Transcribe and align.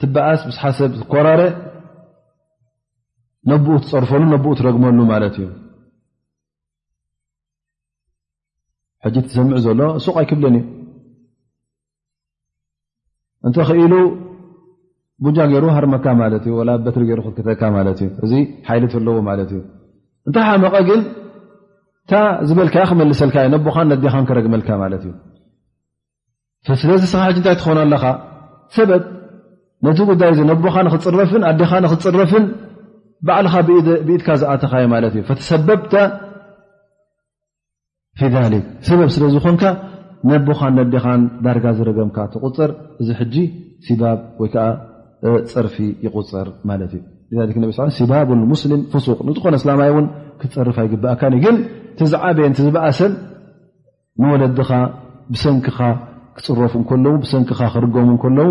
ትበኣስ 0.00 0.42
ብሓሰብ 0.48 0.90
ዝኮራረ 1.00 1.40
ነብኡ 3.50 3.74
ትፀርፈሉ 3.84 4.22
ነብኡ 4.34 4.50
ትረግመሉ 4.60 4.98
ማለት 5.12 5.36
እዩ 5.40 5.48
ሕጂ 9.04 9.16
ትሰምዕ 9.26 9.58
ዘሎ 9.66 9.80
ሱቕ 10.04 10.16
ኣይክብለን 10.22 10.54
እዩ 10.58 10.64
እንተ 13.46 13.56
ክኢሉ 13.68 13.92
ቡጃ 15.24 15.38
ገይሩ 15.52 15.64
ሃርመካ 15.76 16.06
ማለት 16.22 16.44
እዩ 16.48 16.54
በትሪ 16.86 17.02
ይሩ 17.10 17.20
ክትክተካ 17.26 17.62
ማለት 17.76 17.98
እዩ 18.04 18.10
እዚ 18.26 18.32
ሓይልት 18.68 18.94
ለዎ 19.08 19.14
ማለት 19.30 19.50
እዩ 19.54 19.60
እንታይ 20.28 20.44
ሓመቐ 20.48 20.74
ግን 20.88 21.02
ታ 22.10 22.14
ዝበልካ 22.48 22.76
ክመልሰልካ 22.90 23.36
እዩ 23.46 23.50
ነካ 23.54 23.76
ነዲኻን 23.92 24.26
ክረግመልካ 24.30 24.68
ማለት 24.84 25.02
እዩ 25.08 25.14
ስለዚ 26.82 27.02
ስኻ 27.12 27.22
ሕ 27.28 27.32
ታይ 27.46 27.56
ትኾኑ 27.60 27.78
ኣለካ 27.86 28.04
ሰብ 28.76 28.88
ነቲ 29.86 29.98
ጉዳይ 30.10 30.28
እዚ 30.34 30.40
ነቦካ 30.50 30.76
ንኽፅፍን 30.86 31.42
ኣዴኻ 31.50 31.70
ንኽፅረፍን 31.84 32.44
ባዕልካ 33.26 33.54
ብኢትካ 34.06 34.28
ዝኣተካ 34.40 34.72
ዩ 34.82 34.86
ማለት 34.94 35.12
እዩ 35.18 35.22
ተሰበብተ 35.40 35.94
ፊ 38.18 38.30
ሰበብ 38.88 39.08
ስለዝኮንካ 39.16 39.62
ነቦኻ 40.30 40.60
ነዲኻን 40.78 41.20
ዳርጋ 41.44 41.66
ዝረገምካ 41.78 42.18
ትቁፀር 42.32 42.70
እዚ 43.00 43.08
ሕጂ 43.20 43.36
ሲባብ 43.86 44.18
ወይከዓ 44.42 44.66
ፅርፊ 45.52 45.76
ይቁፅር 46.06 46.48
ማለት 46.70 46.92
እዩ 46.98 47.70
ሲባብ 47.98 48.28
ሙስሊም 48.52 48.82
ፍሱቅ 48.92 49.18
ንዝኾነ 49.28 49.54
ስላማይ 49.64 49.90
ውን 49.96 50.06
ክትፅርፍ 50.40 50.76
ኣይግብእካ 50.82 51.22
ግን 51.44 51.56
ቲዝዓበየን 51.98 52.54
ዝበኣሰን 52.66 53.12
ንወለድኻ 54.22 54.70
ብሰንኪኻ 55.32 55.78
ክፅረፉ 56.36 56.74
ከለ 56.90 57.04
ብሰንኪካ 57.22 57.60
ክርገሙ 57.74 58.10
ከለው 58.22 58.50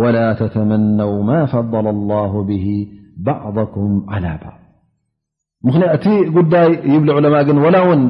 وላ 0.00 0.16
ተተመنው 0.40 1.12
ማ 1.30 1.30
ፈضل 1.52 1.86
الله 1.96 2.32
به 2.50 2.66
ባعضኩም 3.26 3.92
على 4.12 4.32
ض 4.42 4.44
ምክ 5.66 5.76
እቲ 5.96 6.06
ጉዳይ 6.36 6.68
ይብ 6.94 7.04
ዕለማ 7.18 7.36
ግን 7.48 7.56
ላ 7.74 7.78
ውን 7.88 8.00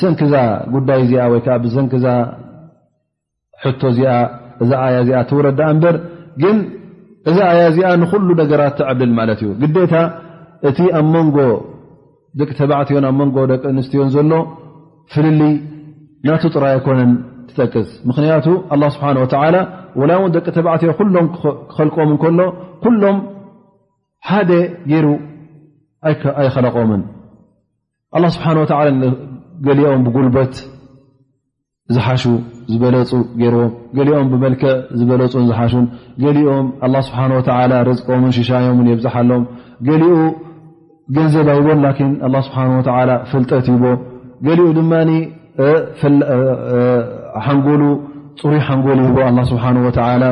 ሰንኪዛ 0.00 0.34
ጉዳይ 0.74 1.00
ወይዓ 1.32 1.56
ሰንኪ 1.76 1.92
ቶ 3.80 3.82
እዚ 3.92 4.00
እዛ 4.62 4.72
ያ 5.16 5.20
ትውረዳ 5.30 5.60
እበር 5.74 5.96
ግን 6.42 6.56
እዛ 7.30 7.38
ኣያ 7.52 7.60
እዚኣ 7.72 7.90
ንኩሉ 8.02 8.28
ነገራት 8.40 8.74
ትዓልል 8.78 9.12
ማለት 9.18 9.38
እዩ 9.44 9.50
ግዴታ 9.60 9.94
እቲ 10.68 10.78
ኣብ 10.98 11.06
መንጎ 11.14 11.36
ደቂ 12.38 12.50
ተባዕትዮን 12.58 13.04
ኣብ 13.10 13.18
ንጎ 13.28 13.36
ደቂ 13.52 13.62
ንስትዮን 13.76 14.10
ዘሎ 14.14 14.32
ፍልሊ 15.12 15.40
ናጥራ 16.28 16.64
ኣይኮነን 16.74 17.12
ምክቱ 17.58 17.76
ስ 17.90 18.10
ደቂ 20.34 20.46
ተዕትዮ 20.58 20.90
ሎም 21.14 21.26
ክኸልቀም 21.70 22.12
ሎ 22.40 22.42
ኩሎም 22.84 23.16
ሓደ 24.28 24.50
ይሩ 24.92 25.06
ኣይለቆምን 26.40 27.02
ገሊኦም 29.66 30.00
ብጉልበት 30.06 30.54
ዝሓሽ 31.94 32.22
ዝበለፁ 32.70 33.10
ይዎም 33.42 33.70
ሊኦም 34.08 34.26
ብመልክዕ 34.32 34.72
ዝበለፁ 34.98 35.32
ዝሓሽ 35.50 35.72
ሊኦም 36.36 36.66
ርቀምን 37.90 38.32
ሽምን 38.48 38.86
የብዛሓሎም 38.92 39.42
ሊኡ 40.02 40.10
ገንዘባ 41.16 41.48
ቦ 41.66 42.42
ስ 42.46 42.50
ፍልጠት 43.32 43.66
ቦ 43.84 43.94
ድ 44.56 44.88
ሓንጎሉ 47.46 47.82
ፅሩይ 48.38 48.60
ሓንጎሉ 48.68 48.98
ይህቦ 49.06 49.18
ኣ 49.28 49.42
ስብሓ 49.50 49.64
ወላ 49.86 50.24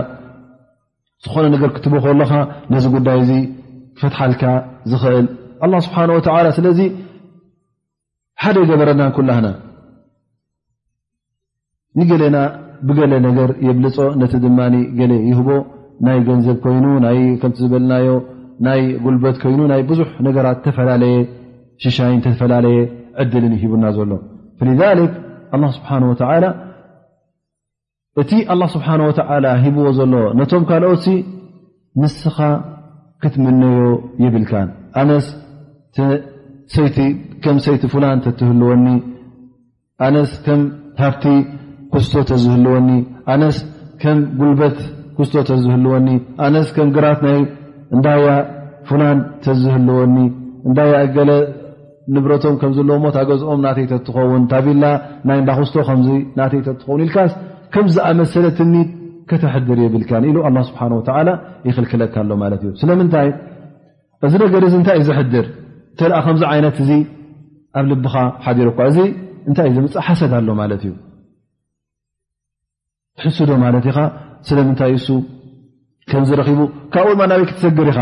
ዝኾነ 1.25 1.45
ነገር 1.55 1.69
ክትቡ 1.75 1.93
ከለካ 2.05 2.33
ነዚ 2.73 2.85
ጉዳይ 2.95 3.19
እዚ 3.25 3.33
ክፈትሓልካ 3.97 4.43
ዝኽእል 4.93 5.27
ኣ 5.65 5.69
ስብሓን 5.87 6.11
ወላ 6.17 6.47
ስለዚ 6.59 6.79
ሓደ 8.45 8.57
ገበረናን 8.71 9.13
ኩላህና 9.19 9.49
ንገለና 12.01 12.37
ብገለ 12.89 13.13
ነገር 13.29 13.51
የብልፆ 13.67 13.97
ነቲ 14.21 14.33
ድማ 14.45 14.59
ገለ 14.99 15.13
ይህቦ 15.31 15.49
ናይ 16.07 16.19
ገንዘብ 16.29 16.57
ኮይኑ 16.67 16.85
ከም 17.43 17.53
ዝበልናዮ 17.61 18.09
ናይ 18.69 18.81
ጉልበት 19.05 19.37
ኮይኑ 19.45 19.61
ናይ 19.75 19.83
ብዙሕ 19.93 20.09
ነገራት 20.29 20.59
ተፈላለየ 20.67 21.19
ሽሻይን 21.85 22.21
ተፈላለየ 22.27 22.77
ዕድልን 23.23 23.55
ሂቡና 23.63 23.85
ዘሎ 23.99 24.11
ስ 24.63 25.09
እቲ 28.23 28.31
ስብሓ 28.73 28.87
ወ 29.07 29.11
ሂብዎ 29.63 29.85
ዘሎ 29.99 30.15
ነቶም 30.39 30.63
ካልኦትሲ 30.71 31.07
ንስኻ 32.01 32.37
ክትምነዮ 33.23 33.85
ይብልካን 34.23 34.69
ነ 35.09 35.17
ም 36.09 37.07
ሰይቲ 37.65 37.85
ፍላን 37.93 38.19
ተትህልወኒ 38.25 38.87
ነስ 40.15 40.33
ከም 40.47 40.61
ሃብቲ 41.01 41.25
ኩስቶ 41.95 42.15
ተዝህልወኒ 42.31 42.89
ኣነስ 43.33 43.57
ከም 44.03 44.19
ጉልበት 44.39 44.79
ኩስቶ 45.17 45.35
ተዝህልወኒ 45.51 46.09
ነስ 46.55 46.69
ከም 46.77 46.89
ግራት 46.97 47.21
ይ 47.37 47.43
እንዳያ 47.95 48.27
ፍላን 48.89 49.19
ተዝህልወኒ 49.47 50.17
እንዳያ 50.69 50.95
ገለ 51.17 51.31
ንብረቶም 52.15 52.55
ምዘለዎ 52.71 52.97
ሞታገዝኦም 53.05 53.61
ናተይተ 53.67 53.93
እትኸውን 54.01 54.43
ታብላ 54.53 54.85
ናይ 55.29 55.37
እንዳክስቶ 55.43 55.75
ናተይተ 56.39 56.69
ትኸውን 56.81 57.01
ኢልካስ 57.07 57.33
ከምዝኣመሰለ 57.75 58.47
ትኒት 58.59 58.89
ከተሕድር 59.31 59.79
የብልካን 59.85 60.25
ኢሉ 60.31 60.39
ኣ 60.49 60.51
ስብሓን 60.69 61.29
ይክልክለካ 61.69 62.15
ኣሎማለት 62.25 62.63
እዩ 62.67 62.73
ስለምንታይ 62.81 63.29
እዚ 64.27 64.33
ነገርዚ 64.45 64.75
እንታይእዩ 64.81 65.05
ዝሕድር 65.11 65.47
ተ 66.01 66.11
ከምዚ 66.27 66.43
ዓይነት 66.53 66.77
እዚ 66.83 66.91
ኣብ 67.79 67.87
ልብኻ 67.93 68.15
ሓዲሮ 68.47 68.69
ኳ 68.79 68.89
እዚ 68.91 68.99
እንታይ 69.49 69.67
እዩ 69.71 69.77
ዘምፅ 69.81 69.95
ሓሰድ 70.07 70.33
ኣሎ 70.39 70.49
ማለት 70.63 70.83
እዩ 70.87 70.93
ትሕስዶ 73.21 73.51
ማለት 73.65 73.87
ኢኻ 73.91 73.99
ስለምንታይ 74.49 74.93
እሱ 74.99 75.09
ከምዝረኪቡ 76.11 76.61
ካብኡድማ 76.93 77.23
ናበይ 77.31 77.47
ክትሰግር 77.51 77.89
ኢኻ 77.93 78.01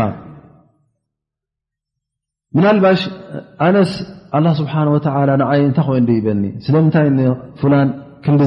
ናልባሽ 2.63 3.01
ኣነስ 3.65 3.91
ስብሓه 4.59 4.79
ንይ 5.41 5.59
እንታ 5.69 5.79
ኮይኑ 5.87 6.07
ይበልኒ 6.19 6.45
ስለምንታይ 6.65 7.07
ላ 7.17 7.73
ክንዲ 8.25 8.41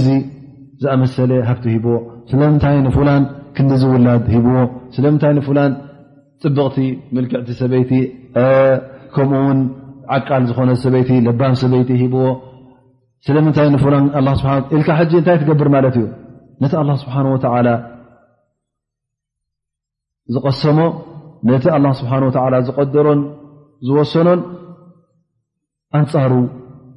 ዝኣመሰለ 0.83 1.31
ሃብቲ 1.49 1.65
ሂዎ 1.75 1.87
ስለምታይ 2.31 2.77
ላ 3.09 3.13
ክንዲ 3.57 3.73
ውላድ 3.93 4.25
ሂዎ 4.35 4.49
ስለታይ 4.95 5.33
ፅብቕቲ 6.43 6.77
ልክዕቲ 7.25 7.49
ሰበይቲ 7.61 7.91
ከምኡ 9.15 9.39
ዓቃል 10.17 10.43
ዝኾነሰይ 10.51 11.03
ሰይቲ 11.61 12.01
ዎ 12.25 12.27
ታይ 15.29 15.37
ትገብር 15.43 15.69
ማት 15.77 15.97
እዩ 16.01 16.07
ቲ 16.61 17.73
ዝሰሞ 20.35 20.79
ዝሮን 22.93 23.19
ዝሰን 23.89 24.29
أንፃሩ 25.99 26.33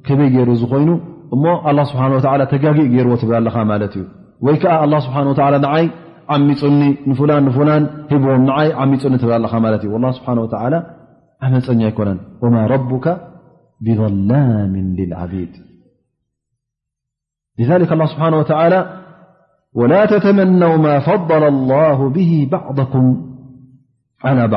ከበይ 0.08 0.28
ገይሩ 0.34 0.50
ዝኮይኑ 0.62 0.88
እሞ 1.34 1.44
لله 1.72 1.84
ስ 1.90 2.26
ተጋጊእ 2.52 2.88
ገይርዎ 2.92 3.14
ትብላ 3.22 3.48
ማት 3.70 3.82
እዩ 3.98 4.04
ወይ 4.46 4.56
ዓ 4.74 4.82
ه 4.90 4.92
ስه 5.06 5.66
ዓይ 5.76 5.86
ዓሚፁኒ 6.34 6.80
ላን 7.30 7.46
ዎ 7.54 8.60
ይ 8.66 8.70
ዓሚፁኒ 8.82 9.12
ትብላ 9.22 9.44
ት 9.82 9.84
እዩ 9.88 9.94
ل 10.02 10.76
ዓመፀኛ 11.46 11.80
ኣኮነን 11.90 12.18
وማ 12.42 12.56
ربك 12.74 13.06
ብظላም 13.84 14.72
للዓبድ 14.98 15.52
لذك 17.58 17.90
له 17.98 18.06
ስብሓه 18.12 18.28
و 18.38 18.42
وላ 19.78 19.92
ተተመنው 20.12 20.72
ማ 20.86 20.86
فضل 21.08 21.42
الله 21.54 21.98
به 22.16 22.32
بعضكም 22.54 23.04
على 24.26 24.44
ض 24.54 24.56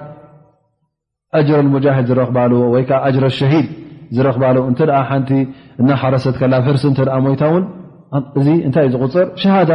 ድ 1.47 1.87
ዝረክባዎ 2.09 2.51
ወ 2.75 2.81
ሸሂድ 3.39 3.67
ዝረክባ 4.17 4.45
ቲ 5.29 5.37
እሓረሰት 5.87 6.35
ብ 6.43 6.61
ሕርሲ 6.69 6.85
ሞታ 7.25 7.43
እዚ 8.39 8.47
እታይ 8.67 8.85
ዩ 8.93 9.07
ዝፅር 9.13 9.69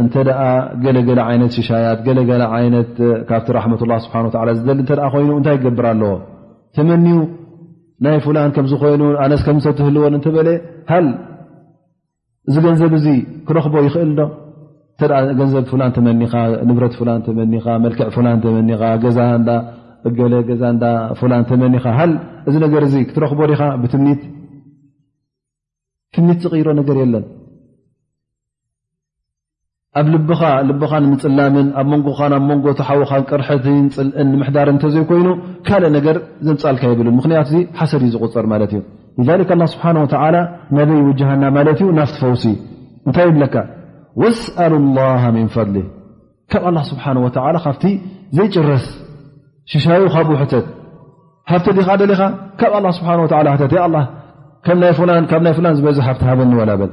እንተደኣ 0.00 0.40
ገለገለ 0.84 1.20
ዓይነት 1.28 1.52
ሽሻያት 1.56 1.98
ገለገ 2.06 2.30
ይነት 2.66 2.90
ካብቲ 3.28 3.48
ራት 3.56 3.82
ላ 3.90 3.96
ስብሓ 4.04 4.14
ዝደ 4.58 4.68
እተ 4.84 4.90
ኮይኑ 5.12 5.30
እንታይ 5.40 5.54
ይገብር 5.58 5.86
ኣለዎ 5.92 6.12
ተመኒዩ 6.76 7.18
ናይ 8.04 8.16
ፍላን 8.24 8.50
ከምዝኮይኑ 8.56 9.02
ኣነስ 9.24 9.42
ከምትህልዎ 9.46 10.04
እተበ 10.18 10.36
ሃል 10.92 11.06
እዚ 12.48 12.54
ገንዘብ 12.66 12.92
እዚ 12.98 13.06
ክረክቦ 13.48 13.74
ይኽእል 13.86 14.10
ዶ 14.18 14.22
እተ 14.94 15.02
ገንዘብ 15.40 15.64
ፍላ 15.72 15.82
ተመኒኻ 15.98 16.32
ንብረት 16.70 16.96
ላ 17.08 17.14
ተመኒኻ 17.28 17.66
መልክዕ 17.84 18.08
ፍላን 18.16 18.40
ተመኒኻ 18.44 18.82
ዛ 19.18 19.28
ገ 20.18 20.20
ገዛ 20.48 20.62
ላን 21.32 21.44
ተመኒኻ 21.52 21.84
ሃ 22.00 22.02
እዚ 22.48 22.54
ነገር 22.66 22.82
ክትረኽቦ 23.08 23.40
ዲኻ 23.52 23.62
ብትምት 23.84 24.22
ዝቕሮ 26.42 26.68
ነገር 26.80 26.96
የለን 27.02 27.24
ኣብ 30.00 30.06
ልኻ 30.80 30.90
ምፅላምን 31.10 31.66
ኣብ 31.80 31.86
መንጎ 31.92 32.06
ብ 32.30 32.34
መንጎቲ 32.50 32.78
ሓወኻ 32.86 33.10
ቅርሕትን 33.30 33.84
ፅልእን 33.96 34.26
ንምሕዳር 34.32 34.68
ተዘይኮይኑ 34.82 35.28
ካልእ 35.66 35.90
ነገር 35.96 36.16
ዘንፃልካ 36.46 36.82
የብሉን 36.92 37.14
ምክንያቱ 37.18 37.50
ሓሰድ 37.80 38.02
እዩ 38.06 38.10
ዝቁፅር 38.14 38.46
ማለት 38.52 38.72
እዩ 39.20 39.28
ስብሓ 39.74 39.84
ናበይ 40.00 40.98
ውጃሃና 41.10 41.44
ማለት 41.58 41.78
ዩ 41.84 41.86
ናፍቲ 41.98 42.16
ፈውሲ 42.22 42.44
እንታይ 43.06 43.26
የብለካ 43.30 43.54
ወስኣ 44.22 44.56
ላ 44.98 45.04
ምን 45.36 45.46
ፈضሊህ 45.58 45.86
ካብ 46.54 46.66
ስብሓ 46.90 47.06
ካብቲ 47.66 47.84
ዘይጭረስ 48.38 48.86
ሽሻዩ 49.72 50.02
ካብ 50.16 50.28
ውሕተት 50.36 50.66
ሃፍተ 51.52 51.66
ዲኻ 51.78 51.88
ደለኻ 52.02 52.22
ካብ 52.62 52.74
ስብሓ 52.98 53.10
ተት 53.64 53.74
ናይ 54.82 54.94
ላን 55.08 55.74
ዝበዝሕ 55.80 56.04
ሃብፍቲ 56.08 56.24
ሃበኒወላ 56.30 56.70
በል 56.82 56.92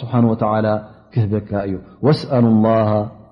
ስብሓ 0.01 0.13
ወ 0.31 0.35
ክህበካ 1.13 1.51
እዩ 1.67 1.73
ወስأሉ 2.05 2.45
ላ 2.65 2.69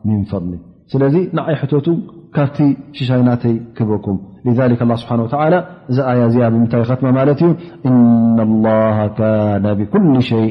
ምን 0.08 0.22
ፈضሊ 0.32 0.54
ስለዚ 0.92 1.16
ንዓይ 1.38 1.56
ሕቶቱ 1.62 1.88
ካብቲ 2.36 2.58
ሽሻይናተይ 2.98 3.56
ክህበኩም 3.78 4.18
ذ 4.58 4.60
ስብሓ 5.02 5.12
እዚ 5.92 5.98
ኣያ 6.12 6.22
እዚኣ 6.30 6.46
ብምታይ 6.56 6.84
ኸትማ 6.90 7.08
ማለት 7.20 7.40
እዩ 7.46 7.52
እና 7.90 8.38
ላ 8.66 8.70
ካነ 9.18 9.66
ብኩል 9.80 10.06
ሸይ 10.30 10.46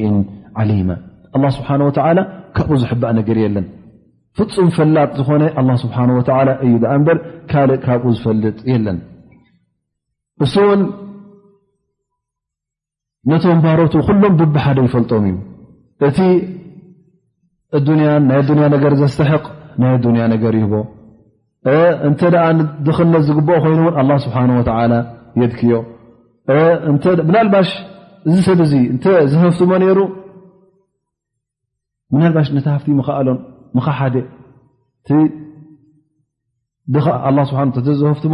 ዓሊማ 0.61 1.45
ስብሓ 1.57 1.69
ወ 1.89 1.91
ካብኡ 2.57 2.71
ዝሕባእ 2.83 3.11
ነገር 3.19 3.37
የለን 3.45 3.65
ፍፁም 4.37 4.67
ፈላጥ 4.77 5.11
ዝኾነ 5.19 5.71
ስብሓ 5.83 5.97
ወ 6.17 6.21
እዩ 6.67 6.73
ኣ 6.93 6.95
እበር 7.01 7.17
ካልእ 7.51 7.79
ካብኡ 7.85 8.03
ዝፈልጥ 8.17 8.57
የለን 8.73 8.97
እሱ 10.45 10.53
እውን 10.65 10.81
ነቶም 13.29 13.59
ባህሮቱ 13.65 13.93
ኩሎም 14.07 14.33
ብብ 14.39 14.55
ሓደ 14.65 14.77
ይፈልጦም 14.87 15.23
እዩ 15.29 15.37
እቲ 17.77 17.87
እያ 18.03 18.09
ናይ 18.27 18.39
ያ 18.63 18.65
ነገር 18.75 18.91
ዘስተሕቅ 19.01 19.43
ናይ 19.81 19.91
ያ 20.21 20.23
ነገር 20.33 20.53
ይህቦ 20.59 20.73
እንተ 22.07 22.21
ኣ 22.45 22.47
ድክነት 22.85 23.21
ዝግብኦ 23.29 23.57
ኮይኑን 23.63 23.93
ኣ 23.99 24.01
ስብሓ 24.25 24.35
የድክዮብናባሽ 25.41 27.69
እዚ 28.29 28.35
ሰብ 28.47 28.59
እዙ 28.67 28.73
እተ 28.95 29.05
ዝፍትሞ 29.31 29.71
ይሩ 29.89 29.99
ናባሽ 32.21 32.47
ነቲ 32.55 32.65
ሃፍቲ 32.75 32.87
ኽኣሎን 33.07 33.39
ሓደ 33.99 34.15
ዝፍትሞ 36.95 38.33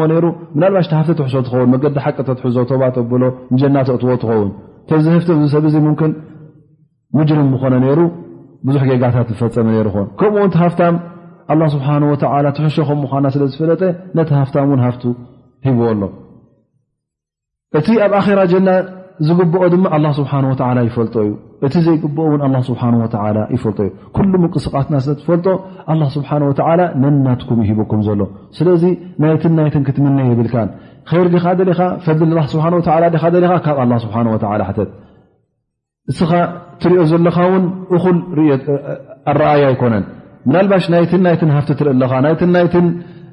ናባሽ 0.62 0.88
ሃፍ 0.98 1.08
ትሾ 1.20 1.34
ትኸውን 1.46 1.72
ዲ 1.84 1.86
ቂ 2.06 2.26
ትዞ 2.28 2.78
ባ 2.82 2.92
ብሎ 3.12 3.24
ናእዎ 3.76 3.96
ትኸውን 4.24 4.52
ዚ 5.06 5.08
ህፍቶም 5.18 5.42
ሰብ 5.56 5.66
ን 5.86 6.12
ሙጅርም 7.18 7.50
ኮነ 7.64 7.76
ብዙ 8.68 8.76
ጋታት 9.04 9.30
ፈፀመ 9.40 9.70
ከምኡ 10.20 10.44
ሃፍ 10.64 10.74
ትሾ 12.22 12.90
ከም 12.90 13.28
ስለዝፈለጠ 13.36 13.82
ቲ 14.28 14.30
ሃፍ 14.42 14.50
ሃፍ 14.86 14.96
ሂብዎ 15.66 15.84
ኣሎ 15.94 16.04
እቲ 17.80 17.88
ኣብ 18.06 18.14
ኣራ 18.20 18.40
ና 18.68 18.72
ዝግብኦ 19.28 19.64
ድማ 19.74 19.86
ሓ 20.32 20.72
ይፈልጦ 20.88 21.16
እዩ 21.26 21.30
እቲ 21.66 21.74
ዘይግብኦ 21.86 22.24
ውን 22.32 22.42
ኣ 22.46 22.60
ስብሓ 22.70 22.82
ላ 23.38 23.42
ይፈልጦ 23.56 23.80
እዩ 23.86 23.92
ኩሉ 24.16 24.32
ምንቅስቃትና 24.44 24.96
ስለትፈልጦ 25.04 25.48
ኣ 25.92 25.96
ስብሓን 26.16 26.44
ላ 26.80 26.82
ነናትኩም 27.04 27.60
ይሂብኩም 27.66 28.02
ዘሎ 28.08 28.22
ስለዚ 28.58 28.84
ናይትን 29.24 29.54
ናይትን 29.60 29.84
ክትምነ 29.88 30.18
የብልካ 30.32 30.56
ይር 31.18 31.28
ዲኻ 31.36 31.46
ኻ 31.78 31.88
ፈሊ 32.06 32.20
ብሓ 33.44 33.56
ኻ 33.66 33.68
ካብ 33.68 33.80
ኣ 33.84 34.00
ስብሓ 34.06 34.18
ሓተት 34.70 34.92
እስኻ 36.12 36.32
ትሪኦ 36.84 37.02
ዘለኻ 37.12 37.38
እውን 37.96 38.18
እ 38.42 38.46
ኣረኣያ 39.32 39.66
ኣይኮነን 39.72 40.06
ናልባሽ 40.54 40.86
ናይትንናይን 40.94 41.52
ሃፍቲ 41.58 41.70
ትርኢለኻ 41.80 42.14
ናይትን 42.56 42.88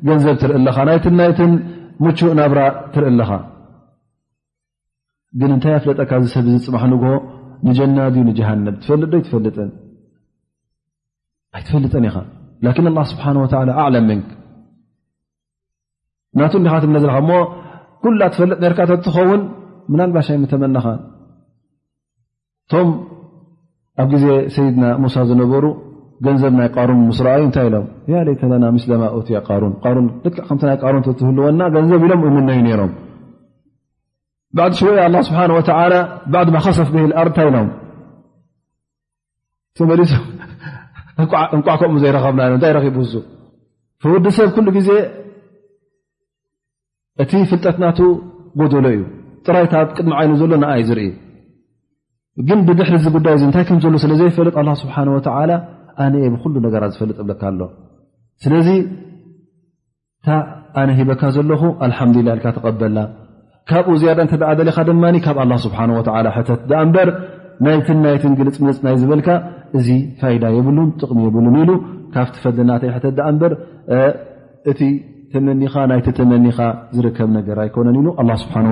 ገንዘብ 0.08 0.37
ትርኢ 0.42 0.58
ለኻ 0.66 0.76
ናይትን 1.20 1.52
ምቹእ 2.04 2.32
ናብራ 2.40 2.60
ትርኢ 2.92 3.08
ኣለኻ 3.14 3.30
ግን 5.40 5.50
እንታይ 5.54 5.75
ኣፍለጠካ 5.80 6.12
ዝሰብ 6.22 6.44
ዝ 6.52 6.54
ፅማሕ 6.66 6.84
ንግ 6.92 7.02
ንጀናድ 7.69 8.14
ንጀሃንብ 8.29 8.67
ትፈልጥ 8.83 9.11
ዶ 9.12 9.17
ኣይትፈልጥን 9.17 9.71
ኣይትፈልጥን 11.57 12.05
ኢ 12.11 12.14
ን 12.87 12.97
ስብሓን 13.12 13.37
ኣዕለም 13.83 14.05
ምንክ 14.11 14.29
ናቱ 16.38 16.52
ንዲካ 16.64 16.75
ት 16.83 16.87
ለ 17.07 17.21
ሞ 17.29 17.38
ኩላ 18.05 18.23
ትፈልጥ 18.35 18.59
ርካ 18.73 18.81
ትኸውን 19.07 19.40
ናልባሽ 20.00 20.29
ይ 20.35 20.38
ምተመናኻ 20.43 20.87
ቶም 22.73 22.88
ኣብ 24.02 24.09
ግዜ 24.14 24.26
ሰይድና 24.55 24.85
ሙሳ 25.05 25.14
ዝነበሩ 25.31 25.64
ገንዘብ 26.25 26.52
ናይ 26.61 26.69
ቃሩን 26.76 26.99
ምስረኣዩ 27.11 27.43
እንታይ 27.49 27.67
ኢሎም 27.69 27.87
ሌተ 28.29 28.43
ለና 28.52 28.64
ምስለማትያ 28.79 29.38
ሩን 29.95 30.07
ደ 30.25 30.35
ከምይ 30.49 30.76
ቃሩን 30.85 31.02
ትህልወና 31.21 31.61
ገንዘብ 31.76 32.02
ኢሎም 32.07 32.23
እምነዩ 32.31 32.59
ነሮም 32.67 32.93
ባ 34.59 34.64
ሽ 34.78 34.80
ስብሓ 35.26 35.40
ባድ 36.35 36.49
ሰፍ 36.78 36.88
ኣርታይ 37.23 37.47
ኢሎም 37.50 37.69
ተመ 39.78 39.90
እንቋዓ 41.54 41.75
ከም 41.80 41.97
ዘይረኸብና 42.02 42.40
እታይ 42.59 42.73
ዙ 43.12 43.16
ወዲ 44.12 44.26
ሰብ 44.38 44.49
ኩሉ 44.57 44.66
ግዜ 44.76 44.88
እቲ 47.23 47.33
ፍልጠትና 47.50 47.85
ጎሎ 48.71 48.85
እዩ 48.95 49.02
ጥራይ 49.47 49.64
ብ 49.73 49.90
ቅድሚ 49.97 50.12
ዓይኑ 50.21 50.33
ዘሎ 50.40 50.52
ዩ 50.62 50.83
ዝርኢ 50.88 51.09
ግን 52.49 52.59
ብድሕሪ 52.69 52.97
ጉዳይ 53.16 53.37
ታይ 53.57 53.64
ምሎ 53.87 53.97
ስለ 54.04 54.12
ዘይፈልጥ 54.21 54.57
ስብሓ 54.83 54.97
ኣነ 56.02 56.14
ብሉ 56.45 56.54
ነገራት 56.66 56.90
ዝፈልጥ 56.97 57.16
ብካ 57.30 57.42
ኣሎ 57.50 57.61
ስለዚ 58.42 58.69
ታ 60.26 60.37
ኣነ 60.80 60.88
ሂበካ 60.99 61.23
ዘለኹ 61.37 61.62
ሓላ 61.99 62.28
ካ 62.45 62.52
ተቐበና 62.57 62.99
ካብኡ 63.70 63.96
ያዳ 64.08 64.20
እተደዓለካ 64.28 64.78
ድማ 64.88 65.04
ካብ 65.26 65.38
ስብሓ 65.66 65.80
ተት 66.48 66.66
ኣ 66.80 66.82
ንበር 66.88 67.08
ናይት 67.66 67.88
ናይቲ 68.06 68.22
ንግልፅ 68.32 68.56
ምልፅናይ 68.64 68.94
ዝበልካ 69.00 69.28
እዚ 69.78 69.88
ፋይዳ 70.20 70.44
የብሉን 70.56 70.88
ጥቕሚ 71.00 71.20
የብሉን 71.26 71.56
ኢሉ 71.62 71.70
ካብቲ 72.14 72.36
ፈልናተይ 72.44 72.90
ተት 73.04 73.18
ኣ 73.28 73.30
በር 73.42 73.52
እቲ 74.70 74.80
ተመኒ 75.32 75.62
ናይቲ 75.90 76.06
ተመኒኻ 76.18 76.58
ዝርከብ 76.96 77.28
ነገር 77.38 77.58
ኣይኮነን 77.64 77.98
ሉ 78.06 78.10
ስሓ 78.44 78.62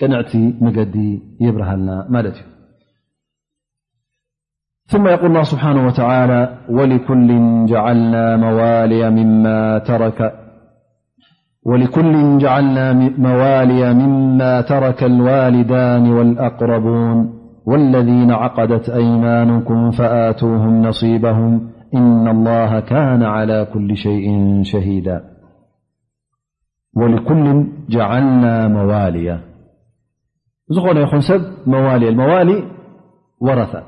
ቅንዕቲ 0.00 0.32
መገዲ 0.64 0.96
የብርሃልና 1.44 1.90
ማት 2.14 2.26
እዩ 2.30 2.40
ል 5.32 5.44
ስብሓ 5.50 5.64
ኩል 7.06 7.24
ልና 7.30 8.14
መዋልያ 8.44 9.06
ተከ 9.88 10.18
ولكل 11.64 12.38
جعلنا 12.38 12.92
موالي 13.18 13.94
مما 13.94 14.60
ترك 14.60 15.04
الوالدان 15.04 16.10
والأقربون 16.12 17.38
والذين 17.66 18.30
عقدت 18.30 18.90
أيمانكم 18.90 19.90
فآتوهم 19.90 20.82
نصيبهم 20.82 21.70
إن 21.94 22.28
الله 22.28 22.80
كان 22.80 23.22
على 23.22 23.66
كل 23.74 23.96
شيء 23.96 24.58
شهيدا 24.62 25.24
ولكل 26.96 27.66
جعلنا 27.88 28.68
موالي 28.68 29.40
نخنينب 30.70 31.40
موالالموال 31.66 32.62
ورثة 33.40 33.82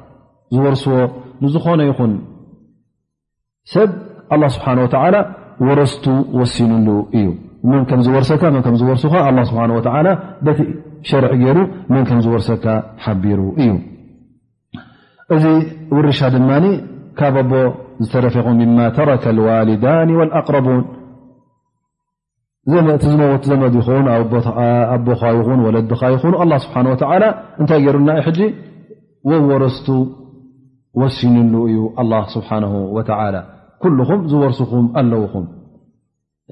ور 0.53 1.05
نزخنيخن 1.43 2.13
س 3.65 3.79
الله 4.35 4.49
سبحانه 4.49 4.83
وتعالى 4.83 5.21
ورست 5.61 6.09
وسنلي 6.39 7.31
ር 7.69 7.71
ር 8.13 8.15
ርሰ 8.21 8.31
ሩ 13.39 13.41
እዩ 13.63 13.73
እዚ 15.35 15.47
ርሻ 16.09 16.21
ካ 17.19 17.21
ፊኹ 17.35 17.53
ك 19.25 19.27
لول 19.39 19.71
والأقرب 20.19 20.67
ይ 22.73 22.77
ሩ 29.31 29.33
ረስ 29.65 29.77
ሲሉ 31.19 31.55
እዩ 31.69 31.77
ه 31.99 32.01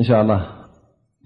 ዝር 0.08 0.22
ለኹ 0.28 0.40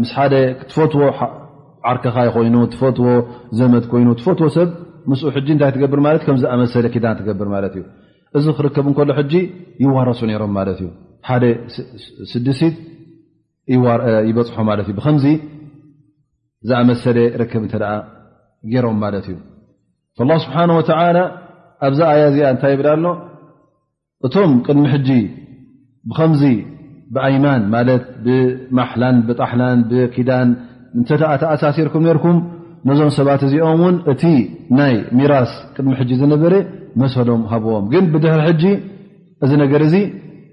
ምስ 0.00 0.08
ሓደ 0.16 0.34
ትፈትዎ 0.70 1.02
ዓርክኻይ 1.92 2.28
ኮይኑ 2.36 2.54
ትፈትዎ 2.72 3.08
ዘመት 3.60 3.84
ኮይኑ 3.92 4.08
ትፈትዎ 4.20 4.48
ሰብ 4.56 4.68
ምስ 5.10 5.20
ሕጂ 5.36 5.48
እንታይ 5.54 5.70
ትገብር 5.76 6.00
ማለት 6.06 6.20
እ 6.24 6.26
ከምዝኣመሰለ 6.28 6.86
ክዳን 6.94 7.16
ትገብር 7.20 7.48
ማት 7.52 7.64
እዩ 7.76 7.84
እዚ 8.38 8.44
ክርከብ 8.58 8.86
ከሎ 8.98 9.10
ሕጂ 9.18 9.32
ይዋረሱ 9.84 10.20
ነይሮም 10.30 10.52
ማት 10.58 10.68
እዩ 10.74 10.80
ሓደ 11.28 11.44
ስድሲት 12.32 12.76
ይበፅሖ 14.30 14.56
ማት 14.70 14.80
እዩ 14.84 14.90
ብምዚ 15.00 15.24
ዝኣመሰለ 16.68 17.18
ርክብ 17.42 17.62
እ 17.66 17.70
ገይሮም 18.72 18.98
ማለት 19.04 19.26
እዩ 19.32 19.36
ስብሓ 20.44 20.56
ወ 20.78 20.82
ኣብዚ 21.86 22.00
ኣያ 22.10 22.20
እዚኣ 22.30 22.46
እንታይ 22.54 22.70
ይብል 22.74 22.86
ኣሎ 22.92 23.04
እቶም 24.26 24.52
ቅድሚ 24.66 24.82
ሕጂ 24.92 25.08
ብከምዚ 26.08 26.42
ማ 27.14 27.80
ብማን 28.26 29.16
ብጣላን 29.28 29.78
ብዳን 30.16 30.48
ተኣሳሲርኩም 31.42 32.04
ርኩም 32.18 32.38
ነዞም 32.88 33.10
ሰባት 33.18 33.40
እዚኦም 33.46 33.80
ውን 33.84 33.96
እቲ 34.12 34.22
ናይ 34.78 34.94
ሚራስ 35.18 35.52
ቅድሚ 35.76 35.92
ሕጂ 36.00 36.10
ዝነበረ 36.20 36.54
መስሎም 37.00 37.42
ሃብዎም 37.52 37.84
ግን 37.92 38.04
ብድሪ 38.12 38.64
እዚ 39.44 39.52
ነገር 39.62 39.82
ዚ 39.92 39.96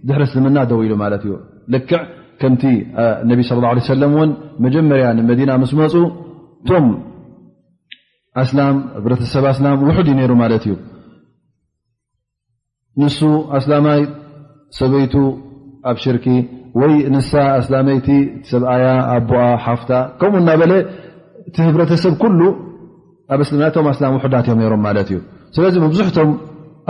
ድሕሪ 0.07 0.23
ስልምና 0.31 0.57
ደው 0.69 0.79
ኢሉ 0.85 0.93
ማት 1.01 1.23
እዩ 1.27 1.33
ልክዕ 1.73 2.01
ከምቲ 2.41 2.63
ነብ 3.29 3.39
ص 3.49 3.51
اه 3.63 3.71
عه 3.73 3.91
ለ 4.01 4.03
ን 4.11 4.29
መጀመርያ 4.65 5.05
ንመዲና 5.17 5.51
ስመፁ 5.71 5.93
ቶም 6.69 6.85
ሕሰብ 9.19 9.45
ላ 9.65 9.71
ውድ 9.97 10.07
ዩ 10.23 10.27
ሩ 10.31 10.33
ማት 10.41 10.53
እዩ 10.67 10.73
ንሱ 13.01 13.19
ኣስላይ 13.57 14.01
ሰበይቱ 14.79 15.13
ኣብ 15.89 15.97
ሽር 16.03 16.17
ወይ 16.79 16.93
ንሳ 17.13 17.29
እስላይቲ 17.61 18.07
ሰብኣያ 18.51 18.85
ኣቦኣ 19.15 19.41
ሓፍታ 19.65 19.89
ከምኡ 20.19 20.37
እናበለ 20.41 20.73
እቲ 21.47 21.55
ህብረተሰብ 21.67 22.13
ኩሉ 22.21 22.39
ኣብ 23.33 23.39
እስል 23.43 23.61
ቶም 23.75 23.87
ኣስላም 23.91 24.13
ውዳት 24.23 24.45
እዮም 24.51 24.61
ሮም 24.73 24.81
ማት 24.85 24.97
እዩ 25.03 25.17
ስለዚ 25.55 25.75
መብዙሕቶም 25.85 26.29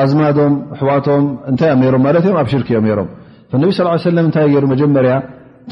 ኣዝማዶም 0.03 0.53
ኣሕዋቶም 0.75 1.23
እታይ 1.51 1.71
ም 1.79 1.83
ኣብ 2.41 2.47
ሽርክ 2.53 2.69
ኦም 2.81 2.87
ሮም 2.99 3.09
ነቢ 3.63 3.69
ስ 3.77 4.05
ለም 4.17 4.25
እንታይ 4.29 4.47
ገሩ 4.53 4.63
መጀመርያ 4.73 5.13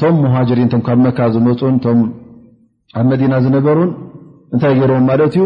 ቶም 0.02 0.16
ሙሃሪን 0.24 0.68
ቶም 0.72 0.82
ካብ 0.88 0.98
መካ 1.06 1.18
ዝመፁን 1.36 1.76
ብ 1.84 1.94
መዲና 3.12 3.32
ዝነበሩን 3.46 3.90
እንታይ 4.54 4.72
ገይሮዎም 4.80 5.04
ማለት 5.10 5.32
እዩ 5.36 5.44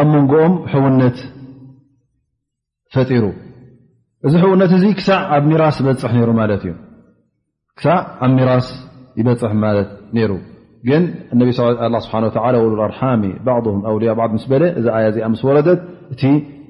ኣብ 0.00 0.06
መንጎኦም 0.14 0.54
ሕውነት 0.72 1.18
ፈጢሩ 2.96 3.24
እዚ 4.26 4.34
ሕውነት 4.44 4.70
እዚ 4.78 4.84
ክሳዕ 4.98 5.20
ኣብ 5.36 5.42
ሚራስ 5.52 5.76
ዝበፅሕ 5.82 6.12
ይሩ 6.20 6.30
ማለት 6.42 6.62
እዩ 6.66 6.72
ኣብ 7.86 8.30
ሚራስ 8.36 8.66
ይበፅح 9.18 9.52
ማት 9.62 9.88
ሩ 10.30 10.34
ግ 10.86 10.90
ه 10.96 12.00
ስብ 12.04 12.16
ሉ 12.72 12.80
ኣርሚ 12.88 13.22
ه 13.46 13.88
أውያ 13.90 14.10
በለ 14.18 14.62
ዚ 14.84 14.86
ዚ 15.14 15.18
ስ 15.40 15.44
ወረት 15.48 15.68
እቲ 16.12 16.22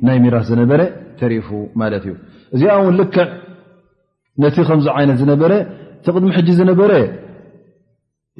ናይ 0.07 0.17
ሚራ 0.25 0.35
ዝነበረ 0.49 0.81
ተሪፉ 1.21 1.49
ማት 1.81 1.95
እዩ 2.05 2.11
እዚ 2.55 2.63
ን 2.93 2.95
ልክዕ 3.01 3.27
ነቲ 4.43 4.57
ከዚ 4.69 4.87
ይነት 5.03 5.19
ዝነበረ 5.23 5.53
ቲቅድሚ 6.05 6.29
ሕ 6.37 6.41
ዝነበረ 6.61 6.93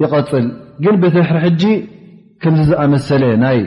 ይቐፅል 0.01 0.45
ግን 0.83 0.95
ቤተ 1.03 1.15
ሪ 1.45 1.45
ሕ 1.45 1.47
ከም 2.43 2.53
ዝኣመሰለ 2.67 3.23
ናይ 3.43 3.57